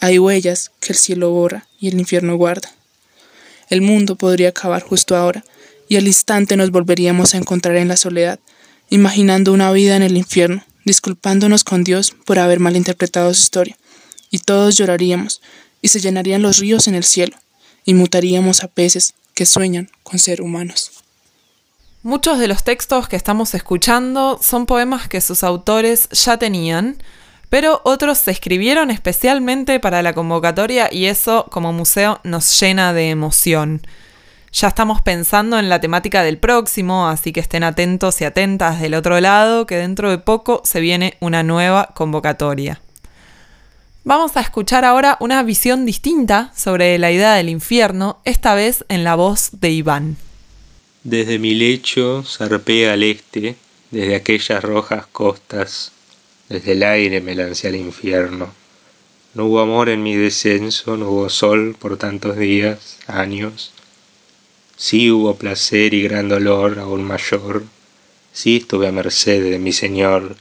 Hay 0.00 0.18
huellas 0.18 0.70
que 0.80 0.92
el 0.92 0.98
cielo 0.98 1.30
borra 1.30 1.66
y 1.80 1.88
el 1.88 1.98
infierno 1.98 2.36
guarda. 2.36 2.70
El 3.70 3.80
mundo 3.80 4.16
podría 4.16 4.50
acabar 4.50 4.82
justo 4.82 5.16
ahora 5.16 5.44
y 5.88 5.96
al 5.96 6.06
instante 6.06 6.56
nos 6.56 6.70
volveríamos 6.70 7.34
a 7.34 7.38
encontrar 7.38 7.76
en 7.76 7.88
la 7.88 7.96
soledad, 7.96 8.38
imaginando 8.90 9.52
una 9.52 9.72
vida 9.72 9.96
en 9.96 10.02
el 10.02 10.16
infierno, 10.16 10.64
disculpándonos 10.88 11.64
con 11.64 11.84
Dios 11.84 12.14
por 12.24 12.38
haber 12.38 12.60
malinterpretado 12.60 13.32
su 13.34 13.42
historia, 13.42 13.76
y 14.30 14.38
todos 14.38 14.76
lloraríamos, 14.76 15.42
y 15.82 15.88
se 15.88 16.00
llenarían 16.00 16.42
los 16.42 16.58
ríos 16.58 16.88
en 16.88 16.94
el 16.94 17.04
cielo, 17.04 17.36
y 17.84 17.92
mutaríamos 17.92 18.64
a 18.64 18.68
peces 18.68 19.14
que 19.34 19.44
sueñan 19.46 19.90
con 20.02 20.18
ser 20.18 20.40
humanos. 20.40 20.90
Muchos 22.02 22.38
de 22.38 22.48
los 22.48 22.64
textos 22.64 23.06
que 23.06 23.16
estamos 23.16 23.54
escuchando 23.54 24.40
son 24.42 24.64
poemas 24.64 25.08
que 25.08 25.20
sus 25.20 25.44
autores 25.44 26.08
ya 26.08 26.38
tenían, 26.38 26.96
pero 27.50 27.82
otros 27.84 28.18
se 28.18 28.30
escribieron 28.30 28.90
especialmente 28.90 29.80
para 29.80 30.02
la 30.02 30.14
convocatoria 30.14 30.88
y 30.90 31.04
eso 31.04 31.48
como 31.50 31.72
museo 31.72 32.20
nos 32.24 32.58
llena 32.58 32.94
de 32.94 33.10
emoción. 33.10 33.82
Ya 34.52 34.68
estamos 34.68 35.02
pensando 35.02 35.58
en 35.58 35.68
la 35.68 35.80
temática 35.80 36.22
del 36.22 36.38
próximo, 36.38 37.08
así 37.08 37.32
que 37.32 37.40
estén 37.40 37.64
atentos 37.64 38.20
y 38.20 38.24
atentas 38.24 38.80
del 38.80 38.94
otro 38.94 39.20
lado, 39.20 39.66
que 39.66 39.76
dentro 39.76 40.10
de 40.10 40.18
poco 40.18 40.62
se 40.64 40.80
viene 40.80 41.16
una 41.20 41.42
nueva 41.42 41.90
convocatoria. 41.94 42.80
Vamos 44.04 44.38
a 44.38 44.40
escuchar 44.40 44.86
ahora 44.86 45.18
una 45.20 45.42
visión 45.42 45.84
distinta 45.84 46.50
sobre 46.56 46.98
la 46.98 47.12
idea 47.12 47.34
del 47.34 47.50
infierno, 47.50 48.20
esta 48.24 48.54
vez 48.54 48.84
en 48.88 49.04
la 49.04 49.16
voz 49.16 49.50
de 49.52 49.70
Iván. 49.70 50.16
Desde 51.04 51.38
mi 51.38 51.54
lecho 51.54 52.24
zarpé 52.24 52.88
al 52.88 53.02
este, 53.02 53.56
desde 53.90 54.16
aquellas 54.16 54.64
rojas 54.64 55.06
costas, 55.06 55.92
desde 56.48 56.72
el 56.72 56.82
aire 56.84 57.20
me 57.20 57.34
lancé 57.34 57.68
al 57.68 57.76
infierno. 57.76 58.50
No 59.34 59.44
hubo 59.44 59.60
amor 59.60 59.90
en 59.90 60.02
mi 60.02 60.16
descenso, 60.16 60.96
no 60.96 61.10
hubo 61.10 61.28
sol 61.28 61.76
por 61.78 61.98
tantos 61.98 62.38
días, 62.38 62.98
años. 63.06 63.72
Sí 64.80 65.10
hubo 65.10 65.34
placer 65.34 65.92
y 65.92 66.04
gran 66.04 66.28
dolor 66.28 66.78
aún 66.78 67.02
mayor. 67.02 67.64
Sí 68.32 68.58
estuve 68.58 68.86
a 68.86 68.92
merced 68.92 69.42
de 69.42 69.58
mi 69.58 69.72
Señor. 69.72 70.36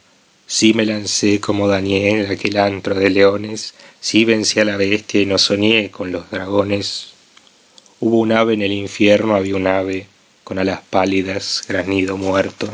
Sí 0.46 0.76
me 0.76 0.86
lancé 0.86 1.40
como 1.40 1.68
Daniel 1.68 2.28
a 2.28 2.34
aquel 2.34 2.58
antro 2.58 2.94
de 2.94 3.10
leones. 3.10 3.74
Sí 4.00 4.26
vencí 4.26 4.60
a 4.60 4.66
la 4.66 4.78
bestia 4.78 5.22
y 5.22 5.26
no 5.26 5.40
soñé 5.40 5.90
con 5.90 6.12
los 6.12 6.30
dragones. 6.30 7.14
Hubo 8.00 8.20
un 8.20 8.32
ave 8.32 8.54
en 8.54 8.62
el 8.62 8.74
infierno, 8.74 9.36
había 9.36 9.56
un 9.56 9.66
ave 9.66 10.06
con 10.44 10.60
alas 10.60 10.82
pálidas, 10.88 11.64
granido 11.68 12.16
muerto. 12.16 12.70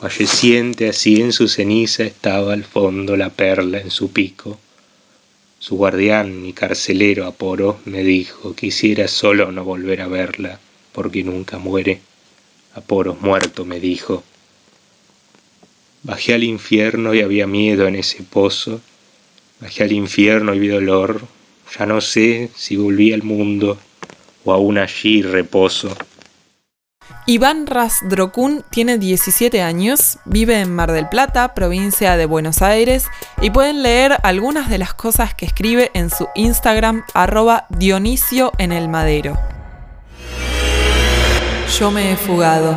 Falleciente 0.00 0.88
así 0.88 1.20
en 1.20 1.34
su 1.34 1.46
ceniza 1.46 2.04
estaba 2.04 2.54
al 2.54 2.64
fondo 2.64 3.18
la 3.18 3.28
perla 3.28 3.80
en 3.80 3.90
su 3.90 4.10
pico. 4.10 4.58
Su 5.60 5.76
guardián 5.76 6.46
y 6.46 6.54
carcelero 6.54 7.26
Aporo 7.26 7.80
me 7.84 8.02
dijo 8.02 8.56
quisiera 8.56 9.06
solo 9.08 9.52
no 9.52 9.62
volver 9.62 10.00
a 10.00 10.08
verla, 10.08 10.58
porque 10.92 11.22
nunca 11.22 11.58
muere. 11.58 12.00
Aporo 12.74 13.14
muerto 13.20 13.66
me 13.66 13.78
dijo. 13.78 14.24
Bajé 16.02 16.32
al 16.32 16.44
infierno 16.44 17.12
y 17.12 17.20
había 17.20 17.46
miedo 17.46 17.86
en 17.86 17.96
ese 17.96 18.22
pozo. 18.22 18.80
Bajé 19.60 19.82
al 19.84 19.92
infierno 19.92 20.54
y 20.54 20.60
vi 20.60 20.68
dolor. 20.68 21.20
Ya 21.78 21.84
no 21.84 22.00
sé 22.00 22.48
si 22.56 22.76
volví 22.76 23.12
al 23.12 23.22
mundo 23.22 23.78
o 24.46 24.54
aún 24.54 24.78
allí 24.78 25.20
reposo. 25.20 25.94
Iván 27.30 27.68
Rasdrokun 27.68 28.64
tiene 28.70 28.98
17 28.98 29.62
años, 29.62 30.18
vive 30.24 30.60
en 30.60 30.74
Mar 30.74 30.90
del 30.90 31.08
Plata, 31.08 31.54
provincia 31.54 32.16
de 32.16 32.26
Buenos 32.26 32.60
Aires, 32.60 33.06
y 33.40 33.50
pueden 33.50 33.84
leer 33.84 34.16
algunas 34.24 34.68
de 34.68 34.78
las 34.78 34.94
cosas 34.94 35.32
que 35.32 35.46
escribe 35.46 35.92
en 35.94 36.10
su 36.10 36.26
Instagram 36.34 37.04
arroba 37.14 37.66
Dionisio 37.68 38.50
en 38.58 38.72
el 38.72 38.88
Madero. 38.88 39.38
Yo 41.78 41.92
me 41.92 42.10
he 42.10 42.16
fugado. 42.16 42.76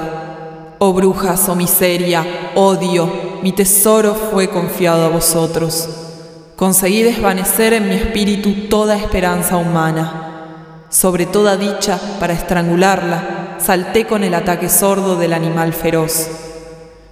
Oh 0.77 0.93
brujas, 0.93 1.49
oh 1.49 1.55
miseria, 1.55 2.23
odio, 2.53 3.39
mi 3.41 3.53
tesoro 3.53 4.13
fue 4.13 4.51
confiado 4.51 5.07
a 5.07 5.09
vosotros. 5.09 5.89
Conseguí 6.55 7.01
desvanecer 7.01 7.73
en 7.73 7.89
mi 7.89 7.95
espíritu 7.95 8.69
toda 8.69 8.97
esperanza 8.97 9.57
humana 9.57 10.29
sobre 10.89 11.25
toda 11.25 11.57
dicha 11.57 11.99
para 12.19 12.33
estrangularla, 12.33 13.42
salté 13.63 14.05
con 14.05 14.23
el 14.23 14.33
ataque 14.33 14.69
sordo 14.69 15.15
del 15.15 15.33
animal 15.33 15.73
feroz. 15.73 16.29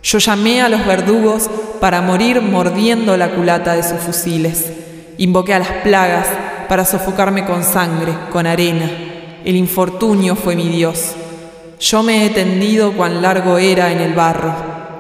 Yo 0.04 0.18
llamé 0.18 0.62
a 0.62 0.70
los 0.70 0.86
verdugos 0.86 1.50
para 1.80 2.02
morir 2.02 2.42
mordiendo 2.42 3.16
la 3.18 3.30
culata 3.30 3.76
de 3.76 3.84
sus 3.84 4.00
fusiles. 4.00 4.72
Invoqué 5.18 5.54
a 5.54 5.60
las 5.60 5.72
plagas 5.84 6.28
para 6.68 6.86
sofocarme 6.86 7.46
con 7.46 7.64
sangre, 7.64 8.14
con 8.32 8.48
arena. 8.48 8.90
El 9.46 9.56
infortunio 9.56 10.36
fue 10.36 10.56
mi 10.56 10.70
Dios. 10.70 11.14
Yo 11.80 12.04
me 12.04 12.26
he 12.26 12.30
tendido 12.30 12.94
cuán 12.94 13.22
largo 13.22 13.58
era 13.58 13.92
en 13.92 14.00
el 14.00 14.14
barro. 14.14 14.54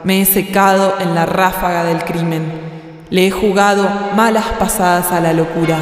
Me 0.03 0.21
he 0.21 0.25
secado 0.25 0.95
en 0.99 1.13
la 1.15 1.25
ráfaga 1.25 1.83
del 1.83 2.03
crimen. 2.03 2.43
Le 3.09 3.27
he 3.27 3.31
jugado 3.31 3.89
malas 4.15 4.45
pasadas 4.57 5.11
a 5.11 5.19
la 5.19 5.33
locura 5.33 5.77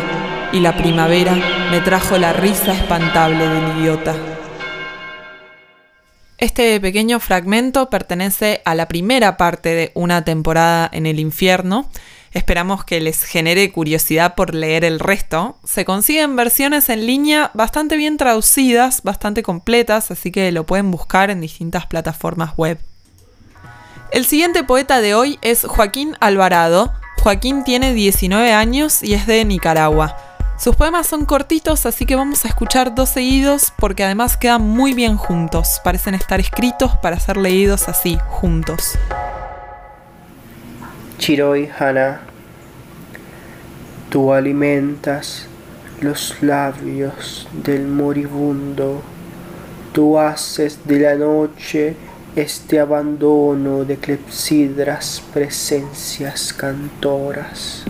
y 0.51 0.59
la 0.59 0.75
primavera 0.75 1.35
me 1.69 1.79
trajo 1.81 2.17
la 2.17 2.33
risa 2.33 2.73
espantable 2.73 3.47
del 3.47 3.77
idiota. 3.77 4.15
Este 6.39 6.79
pequeño 6.79 7.19
fragmento 7.19 7.89
pertenece 7.89 8.61
a 8.63 8.73
la 8.73 8.87
primera 8.87 9.35
parte 9.35 9.75
de 9.75 9.91
una 9.93 10.23
temporada 10.23 10.89
en 10.93 11.05
el 11.05 11.19
infierno. 11.19 11.89
Esperamos 12.31 12.85
que 12.85 13.01
les 13.01 13.23
genere 13.23 13.69
curiosidad 13.73 14.35
por 14.35 14.55
leer 14.55 14.85
el 14.85 15.01
resto. 15.01 15.57
Se 15.65 15.83
consiguen 15.83 16.37
versiones 16.37 16.87
en 16.87 17.05
línea 17.05 17.51
bastante 17.53 17.97
bien 17.97 18.15
traducidas, 18.15 19.03
bastante 19.03 19.43
completas, 19.43 20.11
así 20.11 20.31
que 20.31 20.53
lo 20.53 20.65
pueden 20.65 20.91
buscar 20.91 21.29
en 21.29 21.41
distintas 21.41 21.87
plataformas 21.87 22.55
web. 22.55 22.79
El 24.13 24.25
siguiente 24.25 24.63
poeta 24.63 25.01
de 25.01 25.15
hoy 25.15 25.39
es 25.41 25.65
Joaquín 25.65 26.15
Alvarado. 26.21 26.93
Joaquín 27.21 27.65
tiene 27.65 27.93
19 27.93 28.53
años 28.53 29.03
y 29.03 29.13
es 29.13 29.27
de 29.27 29.43
Nicaragua. 29.43 30.28
Sus 30.59 30.75
poemas 30.75 31.07
son 31.07 31.23
cortitos, 31.23 31.85
así 31.85 32.05
que 32.05 32.17
vamos 32.17 32.43
a 32.43 32.49
escuchar 32.49 32.93
dos 32.93 33.07
seguidos 33.07 33.71
porque 33.79 34.03
además 34.03 34.35
quedan 34.35 34.61
muy 34.61 34.93
bien 34.93 35.15
juntos. 35.15 35.79
Parecen 35.85 36.15
estar 36.15 36.41
escritos 36.41 36.97
para 36.97 37.17
ser 37.17 37.37
leídos 37.37 37.87
así, 37.87 38.17
juntos. 38.27 38.99
Chiroi 41.17 41.69
Hana, 41.79 42.19
tú 44.09 44.33
alimentas 44.33 45.47
los 46.01 46.35
labios 46.41 47.47
del 47.53 47.87
moribundo, 47.87 49.01
tú 49.93 50.19
haces 50.19 50.85
de 50.85 50.99
la 50.99 51.15
noche 51.15 51.95
este 52.35 52.81
abandono 52.81 53.85
de 53.85 53.95
clepsidras 53.95 55.23
presencias 55.33 56.51
cantoras 56.51 57.85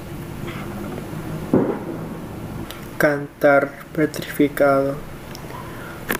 cantar 2.99 3.71
petrificado. 3.95 4.95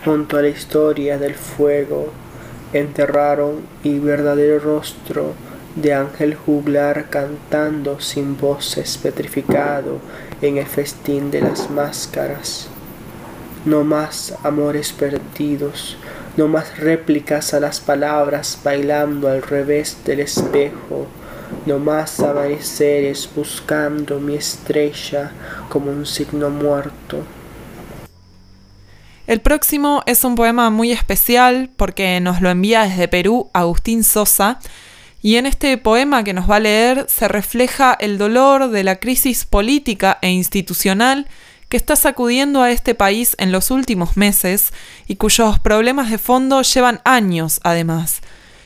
Junto 0.02 0.38
a 0.38 0.42
la 0.42 0.48
historia 0.48 1.18
del 1.18 1.34
fuego 1.34 2.10
enterraron 2.72 3.60
y 3.84 3.98
verdadero 3.98 4.58
rostro 4.60 5.34
de 5.76 5.92
ángel 5.92 6.34
juglar 6.34 7.10
cantando 7.10 8.00
sin 8.00 8.38
voces 8.38 8.96
petrificado 8.96 9.98
en 10.40 10.56
el 10.56 10.64
festín 10.64 11.30
de 11.30 11.42
las 11.42 11.70
máscaras. 11.70 12.68
No 13.66 13.84
más 13.84 14.34
amores 14.42 14.94
perdidos, 14.94 15.98
no 16.38 16.48
más 16.48 16.78
réplicas 16.78 17.52
a 17.52 17.60
las 17.60 17.78
palabras 17.78 18.58
bailando 18.64 19.28
al 19.28 19.42
revés 19.42 19.98
del 20.06 20.20
espejo, 20.20 21.08
no 21.66 21.78
más 21.78 22.20
amaneceres 22.20 23.28
buscando 23.34 24.20
mi 24.20 24.34
estrella 24.34 25.32
como 25.68 25.90
un 25.90 26.06
signo 26.06 26.50
muerto. 26.50 27.24
El 29.26 29.40
próximo 29.40 30.02
es 30.06 30.24
un 30.24 30.34
poema 30.34 30.70
muy 30.70 30.90
especial 30.90 31.70
porque 31.76 32.18
nos 32.20 32.40
lo 32.40 32.50
envía 32.50 32.82
desde 32.82 33.06
Perú 33.06 33.48
Agustín 33.52 34.02
Sosa 34.02 34.58
Y 35.22 35.36
en 35.36 35.46
este 35.46 35.78
poema 35.78 36.24
que 36.24 36.32
nos 36.32 36.50
va 36.50 36.56
a 36.56 36.60
leer 36.60 37.06
se 37.08 37.28
refleja 37.28 37.96
el 38.00 38.18
dolor 38.18 38.70
de 38.70 38.82
la 38.82 38.96
crisis 38.96 39.44
política 39.44 40.18
e 40.22 40.30
institucional 40.30 41.28
que 41.68 41.76
está 41.76 41.94
sacudiendo 41.94 42.62
a 42.62 42.72
este 42.72 42.96
país 42.96 43.36
en 43.38 43.52
los 43.52 43.70
últimos 43.70 44.16
meses 44.16 44.72
y 45.06 45.14
cuyos 45.14 45.60
problemas 45.60 46.10
de 46.10 46.18
fondo 46.18 46.62
llevan 46.62 47.00
años 47.04 47.60
además. 47.62 48.22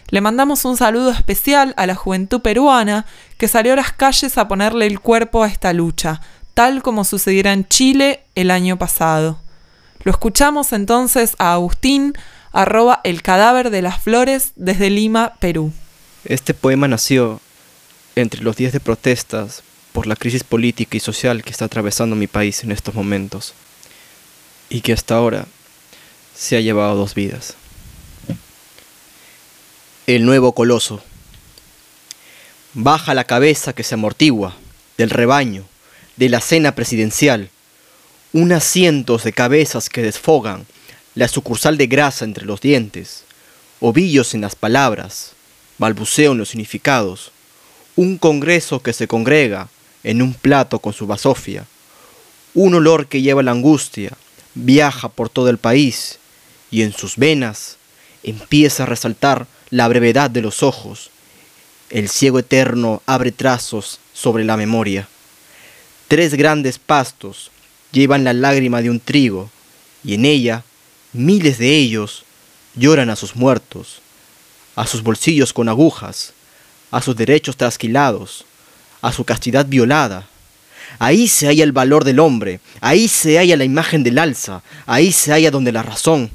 Le 0.08 0.20
mandamos 0.20 0.64
un 0.64 0.76
saludo 0.76 1.10
especial 1.10 1.74
a 1.76 1.86
la 1.86 1.94
juventud 1.94 2.40
peruana 2.40 3.06
que 3.38 3.48
salió 3.48 3.72
a 3.72 3.76
las 3.76 3.92
calles 3.92 4.38
a 4.38 4.48
ponerle 4.48 4.86
el 4.86 5.00
cuerpo 5.00 5.42
a 5.42 5.48
esta 5.48 5.72
lucha, 5.72 6.20
tal 6.54 6.82
como 6.82 7.04
sucediera 7.04 7.52
en 7.52 7.66
Chile 7.66 8.22
el 8.34 8.50
año 8.50 8.78
pasado. 8.78 9.40
Lo 10.02 10.12
escuchamos 10.12 10.72
entonces 10.72 11.34
a 11.38 11.54
Agustín, 11.54 12.12
arroba 12.52 13.00
el 13.04 13.22
cadáver 13.22 13.70
de 13.70 13.82
las 13.82 14.02
flores 14.02 14.52
desde 14.54 14.90
Lima, 14.90 15.34
Perú. 15.40 15.72
Este 16.24 16.54
poema 16.54 16.86
nació 16.86 17.40
entre 18.14 18.42
los 18.42 18.56
días 18.56 18.72
de 18.72 18.80
protestas 18.80 19.62
por 19.92 20.06
la 20.06 20.16
crisis 20.16 20.44
política 20.44 20.96
y 20.96 21.00
social 21.00 21.42
que 21.42 21.50
está 21.50 21.64
atravesando 21.64 22.16
mi 22.16 22.26
país 22.26 22.62
en 22.62 22.72
estos 22.72 22.94
momentos 22.94 23.54
y 24.68 24.80
que 24.80 24.92
hasta 24.92 25.16
ahora 25.16 25.46
se 26.34 26.56
ha 26.56 26.60
llevado 26.60 26.96
dos 26.96 27.14
vidas. 27.14 27.54
El 30.06 30.26
nuevo 30.26 30.52
coloso. 30.52 31.02
Baja 32.74 33.14
la 33.14 33.24
cabeza 33.24 33.72
que 33.72 33.82
se 33.82 33.94
amortigua 33.94 34.54
del 34.98 35.08
rebaño, 35.08 35.64
de 36.16 36.28
la 36.28 36.42
cena 36.42 36.74
presidencial, 36.74 37.48
unas 38.34 38.64
cientos 38.64 39.24
de 39.24 39.32
cabezas 39.32 39.88
que 39.88 40.02
desfogan 40.02 40.66
la 41.14 41.26
sucursal 41.26 41.78
de 41.78 41.86
grasa 41.86 42.26
entre 42.26 42.44
los 42.44 42.60
dientes, 42.60 43.24
ovillos 43.80 44.34
en 44.34 44.42
las 44.42 44.56
palabras, 44.56 45.32
balbuceo 45.78 46.32
en 46.32 46.38
los 46.38 46.50
significados, 46.50 47.32
un 47.96 48.18
congreso 48.18 48.82
que 48.82 48.92
se 48.92 49.08
congrega 49.08 49.70
en 50.02 50.20
un 50.20 50.34
plato 50.34 50.80
con 50.80 50.92
su 50.92 51.06
basofia, 51.06 51.64
un 52.52 52.74
olor 52.74 53.06
que 53.06 53.22
lleva 53.22 53.42
la 53.42 53.52
angustia, 53.52 54.10
viaja 54.52 55.08
por 55.08 55.30
todo 55.30 55.48
el 55.48 55.56
país 55.56 56.18
y 56.70 56.82
en 56.82 56.92
sus 56.92 57.16
venas 57.16 57.78
empieza 58.22 58.82
a 58.82 58.86
resaltar 58.86 59.46
la 59.74 59.88
brevedad 59.88 60.30
de 60.30 60.40
los 60.40 60.62
ojos. 60.62 61.10
El 61.90 62.08
ciego 62.08 62.38
eterno 62.38 63.02
abre 63.06 63.32
trazos 63.32 63.98
sobre 64.12 64.44
la 64.44 64.56
memoria. 64.56 65.08
Tres 66.06 66.34
grandes 66.34 66.78
pastos 66.78 67.50
llevan 67.90 68.22
la 68.22 68.32
lágrima 68.32 68.82
de 68.82 68.90
un 68.90 69.00
trigo 69.00 69.50
y 70.04 70.14
en 70.14 70.26
ella 70.26 70.62
miles 71.12 71.58
de 71.58 71.74
ellos 71.74 72.24
lloran 72.76 73.10
a 73.10 73.16
sus 73.16 73.34
muertos 73.34 74.00
a 74.76 74.86
sus 74.86 75.02
bolsillos 75.02 75.52
con 75.52 75.68
agujas, 75.68 76.32
a 76.90 77.00
sus 77.00 77.16
derechos 77.16 77.56
trasquilados, 77.56 78.44
a 79.02 79.12
su 79.12 79.24
castidad 79.24 79.66
violada. 79.66 80.26
Ahí 80.98 81.28
se 81.28 81.46
halla 81.46 81.64
el 81.64 81.72
valor 81.72 82.04
del 82.04 82.20
hombre, 82.20 82.60
ahí 82.80 83.08
se 83.08 83.38
halla 83.38 83.56
la 83.56 83.64
imagen 83.64 84.02
del 84.02 84.18
alza, 84.18 84.62
ahí 84.86 85.12
se 85.12 85.32
halla 85.32 85.50
donde 85.50 85.72
la 85.72 85.82
razón 85.82 86.30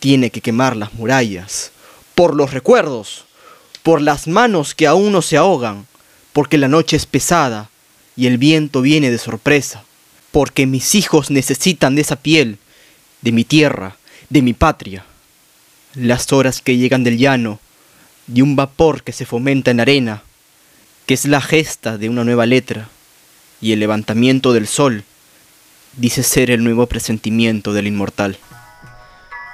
tiene 0.00 0.30
que 0.30 0.40
quemar 0.40 0.76
las 0.76 0.94
murallas. 0.94 1.72
Por 2.16 2.34
los 2.34 2.54
recuerdos, 2.54 3.26
por 3.82 4.00
las 4.00 4.26
manos 4.26 4.74
que 4.74 4.86
aún 4.86 5.12
no 5.12 5.20
se 5.20 5.36
ahogan, 5.36 5.86
porque 6.32 6.56
la 6.56 6.66
noche 6.66 6.96
es 6.96 7.04
pesada 7.04 7.68
y 8.16 8.26
el 8.26 8.38
viento 8.38 8.80
viene 8.80 9.10
de 9.10 9.18
sorpresa, 9.18 9.84
porque 10.32 10.64
mis 10.64 10.94
hijos 10.94 11.30
necesitan 11.30 11.94
de 11.94 12.00
esa 12.00 12.16
piel, 12.16 12.56
de 13.20 13.32
mi 13.32 13.44
tierra, 13.44 13.98
de 14.30 14.40
mi 14.40 14.54
patria. 14.54 15.04
Las 15.94 16.32
horas 16.32 16.62
que 16.62 16.78
llegan 16.78 17.04
del 17.04 17.18
llano, 17.18 17.60
de 18.26 18.42
un 18.42 18.56
vapor 18.56 19.02
que 19.02 19.12
se 19.12 19.26
fomenta 19.26 19.70
en 19.70 19.80
arena, 19.80 20.22
que 21.04 21.12
es 21.12 21.26
la 21.26 21.42
gesta 21.42 21.98
de 21.98 22.08
una 22.08 22.24
nueva 22.24 22.46
letra, 22.46 22.88
y 23.60 23.72
el 23.72 23.80
levantamiento 23.80 24.54
del 24.54 24.66
sol 24.66 25.04
dice 25.98 26.22
ser 26.22 26.50
el 26.50 26.64
nuevo 26.64 26.86
presentimiento 26.86 27.74
del 27.74 27.86
inmortal. 27.86 28.38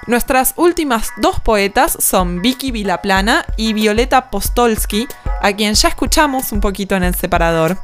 Nuestras 0.05 0.53
últimas 0.57 1.11
dos 1.17 1.39
poetas 1.39 1.95
son 1.97 2.41
Vicky 2.41 2.71
Vilaplana 2.71 3.45
y 3.55 3.71
Violeta 3.71 4.29
Postolsky, 4.29 5.07
a 5.41 5.53
quien 5.53 5.75
ya 5.75 5.87
escuchamos 5.87 6.51
un 6.51 6.59
poquito 6.59 6.95
en 6.95 7.03
el 7.03 7.15
separador. 7.15 7.77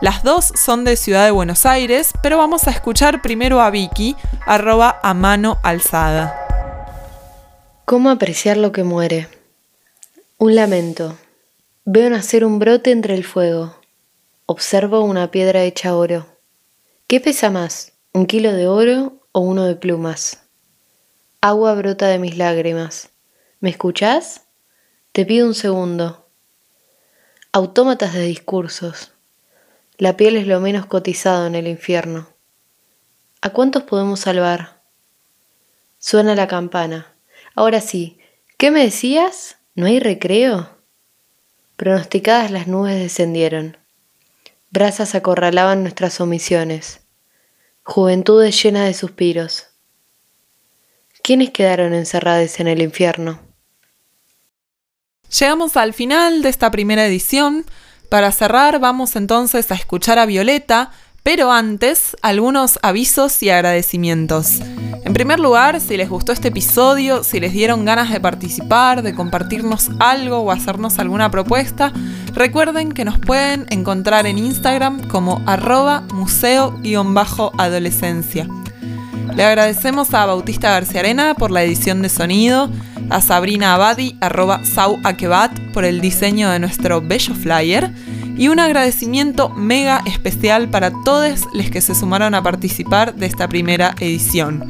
Las 0.00 0.22
dos 0.22 0.52
son 0.54 0.84
de 0.84 0.96
Ciudad 0.96 1.26
de 1.26 1.32
Buenos 1.32 1.66
Aires, 1.66 2.12
pero 2.22 2.38
vamos 2.38 2.66
a 2.66 2.70
escuchar 2.70 3.20
primero 3.20 3.60
a 3.60 3.68
Vicky, 3.68 4.16
arroba 4.46 4.98
a 5.02 5.12
mano 5.12 5.58
alzada. 5.62 6.34
¿Cómo 7.84 8.08
apreciar 8.08 8.56
lo 8.56 8.72
que 8.72 8.82
muere? 8.82 9.28
Un 10.38 10.54
lamento. 10.54 11.16
Veo 11.84 12.08
nacer 12.08 12.44
un 12.44 12.58
brote 12.58 12.90
entre 12.90 13.14
el 13.14 13.24
fuego. 13.24 13.76
Observo 14.46 15.02
una 15.02 15.30
piedra 15.30 15.62
hecha 15.62 15.94
oro. 15.94 16.26
¿Qué 17.06 17.20
pesa 17.20 17.50
más, 17.50 17.92
un 18.14 18.24
kilo 18.26 18.52
de 18.52 18.66
oro 18.66 19.20
o 19.32 19.40
uno 19.40 19.66
de 19.66 19.76
plumas? 19.76 20.45
Agua 21.48 21.74
brota 21.74 22.08
de 22.08 22.18
mis 22.18 22.36
lágrimas. 22.36 23.10
¿Me 23.60 23.70
escuchás? 23.70 24.46
Te 25.12 25.24
pido 25.24 25.46
un 25.46 25.54
segundo. 25.54 26.26
Autómatas 27.52 28.14
de 28.14 28.22
discursos. 28.22 29.12
La 29.96 30.16
piel 30.16 30.36
es 30.38 30.48
lo 30.48 30.58
menos 30.58 30.86
cotizado 30.86 31.46
en 31.46 31.54
el 31.54 31.68
infierno. 31.68 32.28
¿A 33.42 33.50
cuántos 33.50 33.84
podemos 33.84 34.18
salvar? 34.18 34.82
Suena 35.98 36.34
la 36.34 36.48
campana. 36.48 37.14
Ahora 37.54 37.80
sí, 37.80 38.18
¿qué 38.58 38.72
me 38.72 38.82
decías? 38.82 39.58
¿No 39.76 39.86
hay 39.86 40.00
recreo? 40.00 40.76
Pronosticadas 41.76 42.50
las 42.50 42.66
nubes 42.66 42.98
descendieron. 42.98 43.76
Brasas 44.72 45.14
acorralaban 45.14 45.82
nuestras 45.82 46.20
omisiones. 46.20 47.02
Juventudes 47.84 48.60
llenas 48.60 48.86
de 48.86 48.94
suspiros. 48.94 49.75
¿Quiénes 51.26 51.50
quedaron 51.50 51.92
encerrados 51.92 52.60
en 52.60 52.68
el 52.68 52.80
infierno? 52.80 53.40
Llegamos 55.40 55.76
al 55.76 55.92
final 55.92 56.42
de 56.42 56.48
esta 56.48 56.70
primera 56.70 57.04
edición. 57.04 57.64
Para 58.08 58.30
cerrar 58.30 58.78
vamos 58.78 59.16
entonces 59.16 59.72
a 59.72 59.74
escuchar 59.74 60.20
a 60.20 60.26
Violeta, 60.26 60.92
pero 61.24 61.50
antes 61.50 62.16
algunos 62.22 62.78
avisos 62.80 63.42
y 63.42 63.50
agradecimientos. 63.50 64.60
En 65.04 65.14
primer 65.14 65.40
lugar, 65.40 65.80
si 65.80 65.96
les 65.96 66.08
gustó 66.08 66.30
este 66.30 66.46
episodio, 66.46 67.24
si 67.24 67.40
les 67.40 67.52
dieron 67.52 67.84
ganas 67.84 68.12
de 68.12 68.20
participar, 68.20 69.02
de 69.02 69.12
compartirnos 69.12 69.90
algo 69.98 70.38
o 70.38 70.52
hacernos 70.52 71.00
alguna 71.00 71.32
propuesta, 71.32 71.92
recuerden 72.34 72.92
que 72.92 73.04
nos 73.04 73.18
pueden 73.18 73.66
encontrar 73.70 74.28
en 74.28 74.38
Instagram 74.38 75.08
como 75.08 75.42
arroba 75.44 76.02
museo-adolescencia. 76.12 78.46
Le 79.34 79.44
agradecemos 79.44 80.14
a 80.14 80.26
Bautista 80.26 80.70
García 80.70 81.00
Arena 81.00 81.34
por 81.34 81.50
la 81.50 81.62
edición 81.62 82.02
de 82.02 82.08
sonido, 82.08 82.70
a 83.10 83.20
Sabrina 83.20 83.74
Abadi, 83.74 84.16
arroba 84.20 84.64
sauakebat, 84.64 85.72
por 85.72 85.84
el 85.84 86.00
diseño 86.00 86.50
de 86.50 86.58
nuestro 86.58 87.00
bello 87.00 87.34
flyer, 87.34 87.90
y 88.36 88.48
un 88.48 88.58
agradecimiento 88.58 89.48
mega 89.50 90.02
especial 90.06 90.68
para 90.68 90.90
todos 91.04 91.42
los 91.52 91.70
que 91.70 91.80
se 91.80 91.94
sumaron 91.94 92.34
a 92.34 92.42
participar 92.42 93.14
de 93.14 93.26
esta 93.26 93.48
primera 93.48 93.94
edición. 94.00 94.64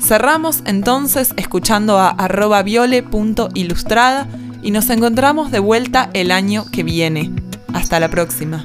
Cerramos 0.00 0.62
entonces 0.64 1.34
escuchando 1.36 1.98
a 1.98 2.10
arroba 2.10 2.62
viole.ilustrada 2.62 4.26
y 4.62 4.70
nos 4.70 4.90
encontramos 4.90 5.50
de 5.50 5.58
vuelta 5.58 6.10
el 6.14 6.30
año 6.30 6.64
que 6.70 6.82
viene. 6.82 7.30
Hasta 7.74 8.00
la 8.00 8.08
próxima. 8.08 8.64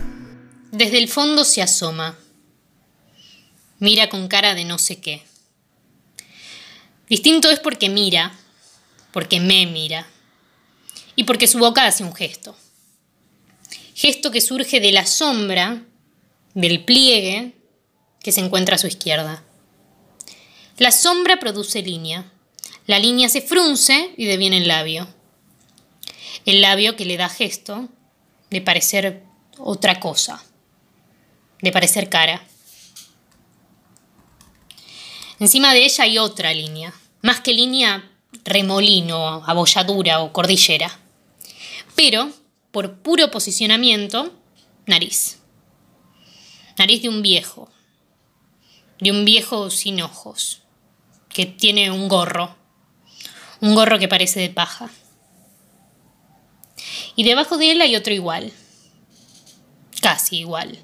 Desde 0.71 0.97
el 0.97 1.07
fondo 1.07 1.43
se 1.43 1.61
asoma. 1.61 2.15
Mira 3.83 4.07
con 4.07 4.29
cara 4.29 4.55
de 4.55 4.63
no 4.63 4.77
sé 4.77 5.01
qué. 5.01 5.23
Distinto 7.09 7.51
es 7.51 7.59
porque 7.59 7.89
mira, 7.89 8.31
porque 9.11 9.41
me 9.41 9.65
mira 9.65 10.07
y 11.17 11.25
porque 11.25 11.47
su 11.47 11.59
boca 11.59 11.85
hace 11.85 12.05
un 12.05 12.15
gesto. 12.15 12.55
Gesto 13.93 14.31
que 14.31 14.39
surge 14.39 14.79
de 14.79 14.93
la 14.93 15.05
sombra, 15.05 15.83
del 16.53 16.85
pliegue 16.85 17.55
que 18.21 18.31
se 18.31 18.39
encuentra 18.39 18.75
a 18.75 18.79
su 18.79 18.87
izquierda. 18.87 19.43
La 20.77 20.93
sombra 20.93 21.41
produce 21.41 21.81
línea. 21.81 22.31
La 22.87 22.99
línea 22.99 23.27
se 23.27 23.41
frunce 23.41 24.11
y 24.15 24.23
deviene 24.23 24.59
el 24.59 24.69
labio. 24.69 25.09
El 26.45 26.61
labio 26.61 26.95
que 26.95 27.03
le 27.03 27.17
da 27.17 27.27
gesto 27.27 27.89
de 28.49 28.61
parecer 28.61 29.23
otra 29.57 29.99
cosa, 29.99 30.41
de 31.61 31.73
parecer 31.73 32.07
cara. 32.07 32.47
Encima 35.43 35.73
de 35.73 35.83
ella 35.83 36.05
hay 36.05 36.19
otra 36.19 36.53
línea, 36.53 36.93
más 37.21 37.41
que 37.41 37.51
línea 37.51 38.09
remolino, 38.45 39.43
abolladura 39.45 40.21
o 40.21 40.31
cordillera. 40.31 40.97
Pero, 41.97 42.31
por 42.71 42.99
puro 42.99 43.29
posicionamiento, 43.29 44.31
nariz. 44.85 45.39
Nariz 46.77 47.01
de 47.01 47.09
un 47.09 47.21
viejo, 47.21 47.69
de 49.01 49.11
un 49.11 49.25
viejo 49.25 49.69
sin 49.69 50.01
ojos 50.01 50.61
que 51.27 51.45
tiene 51.45 51.91
un 51.91 52.07
gorro, 52.07 52.55
un 53.59 53.75
gorro 53.75 53.99
que 53.99 54.07
parece 54.07 54.39
de 54.39 54.49
paja. 54.49 54.89
Y 57.17 57.25
debajo 57.25 57.57
de 57.57 57.71
él 57.71 57.81
hay 57.81 57.97
otro 57.97 58.13
igual. 58.13 58.53
Casi 60.01 60.37
igual. 60.37 60.79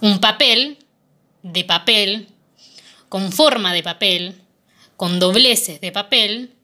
Un 0.00 0.20
papel 0.20 0.78
de 1.42 1.64
papel, 1.64 2.35
con 3.08 3.32
forma 3.32 3.72
de 3.72 3.82
papel, 3.82 4.42
con 4.96 5.18
dobleces 5.18 5.80
de 5.80 5.92
papel, 5.92 6.54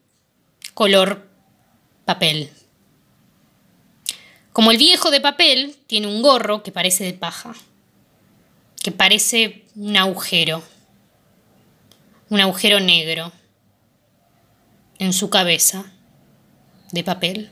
color 0.73 1.29
papel. 2.05 2.49
Como 4.51 4.71
el 4.71 4.77
viejo 4.77 5.09
de 5.09 5.21
papel, 5.21 5.75
tiene 5.87 6.07
un 6.07 6.21
gorro 6.21 6.61
que 6.63 6.71
parece 6.71 7.03
de 7.03 7.13
paja, 7.13 7.53
que 8.81 8.91
parece 8.91 9.65
un 9.75 9.97
agujero, 9.97 10.63
un 12.29 12.39
agujero 12.39 12.79
negro 12.79 13.31
en 14.99 15.13
su 15.13 15.29
cabeza 15.29 15.85
de 16.91 17.03
papel. 17.03 17.51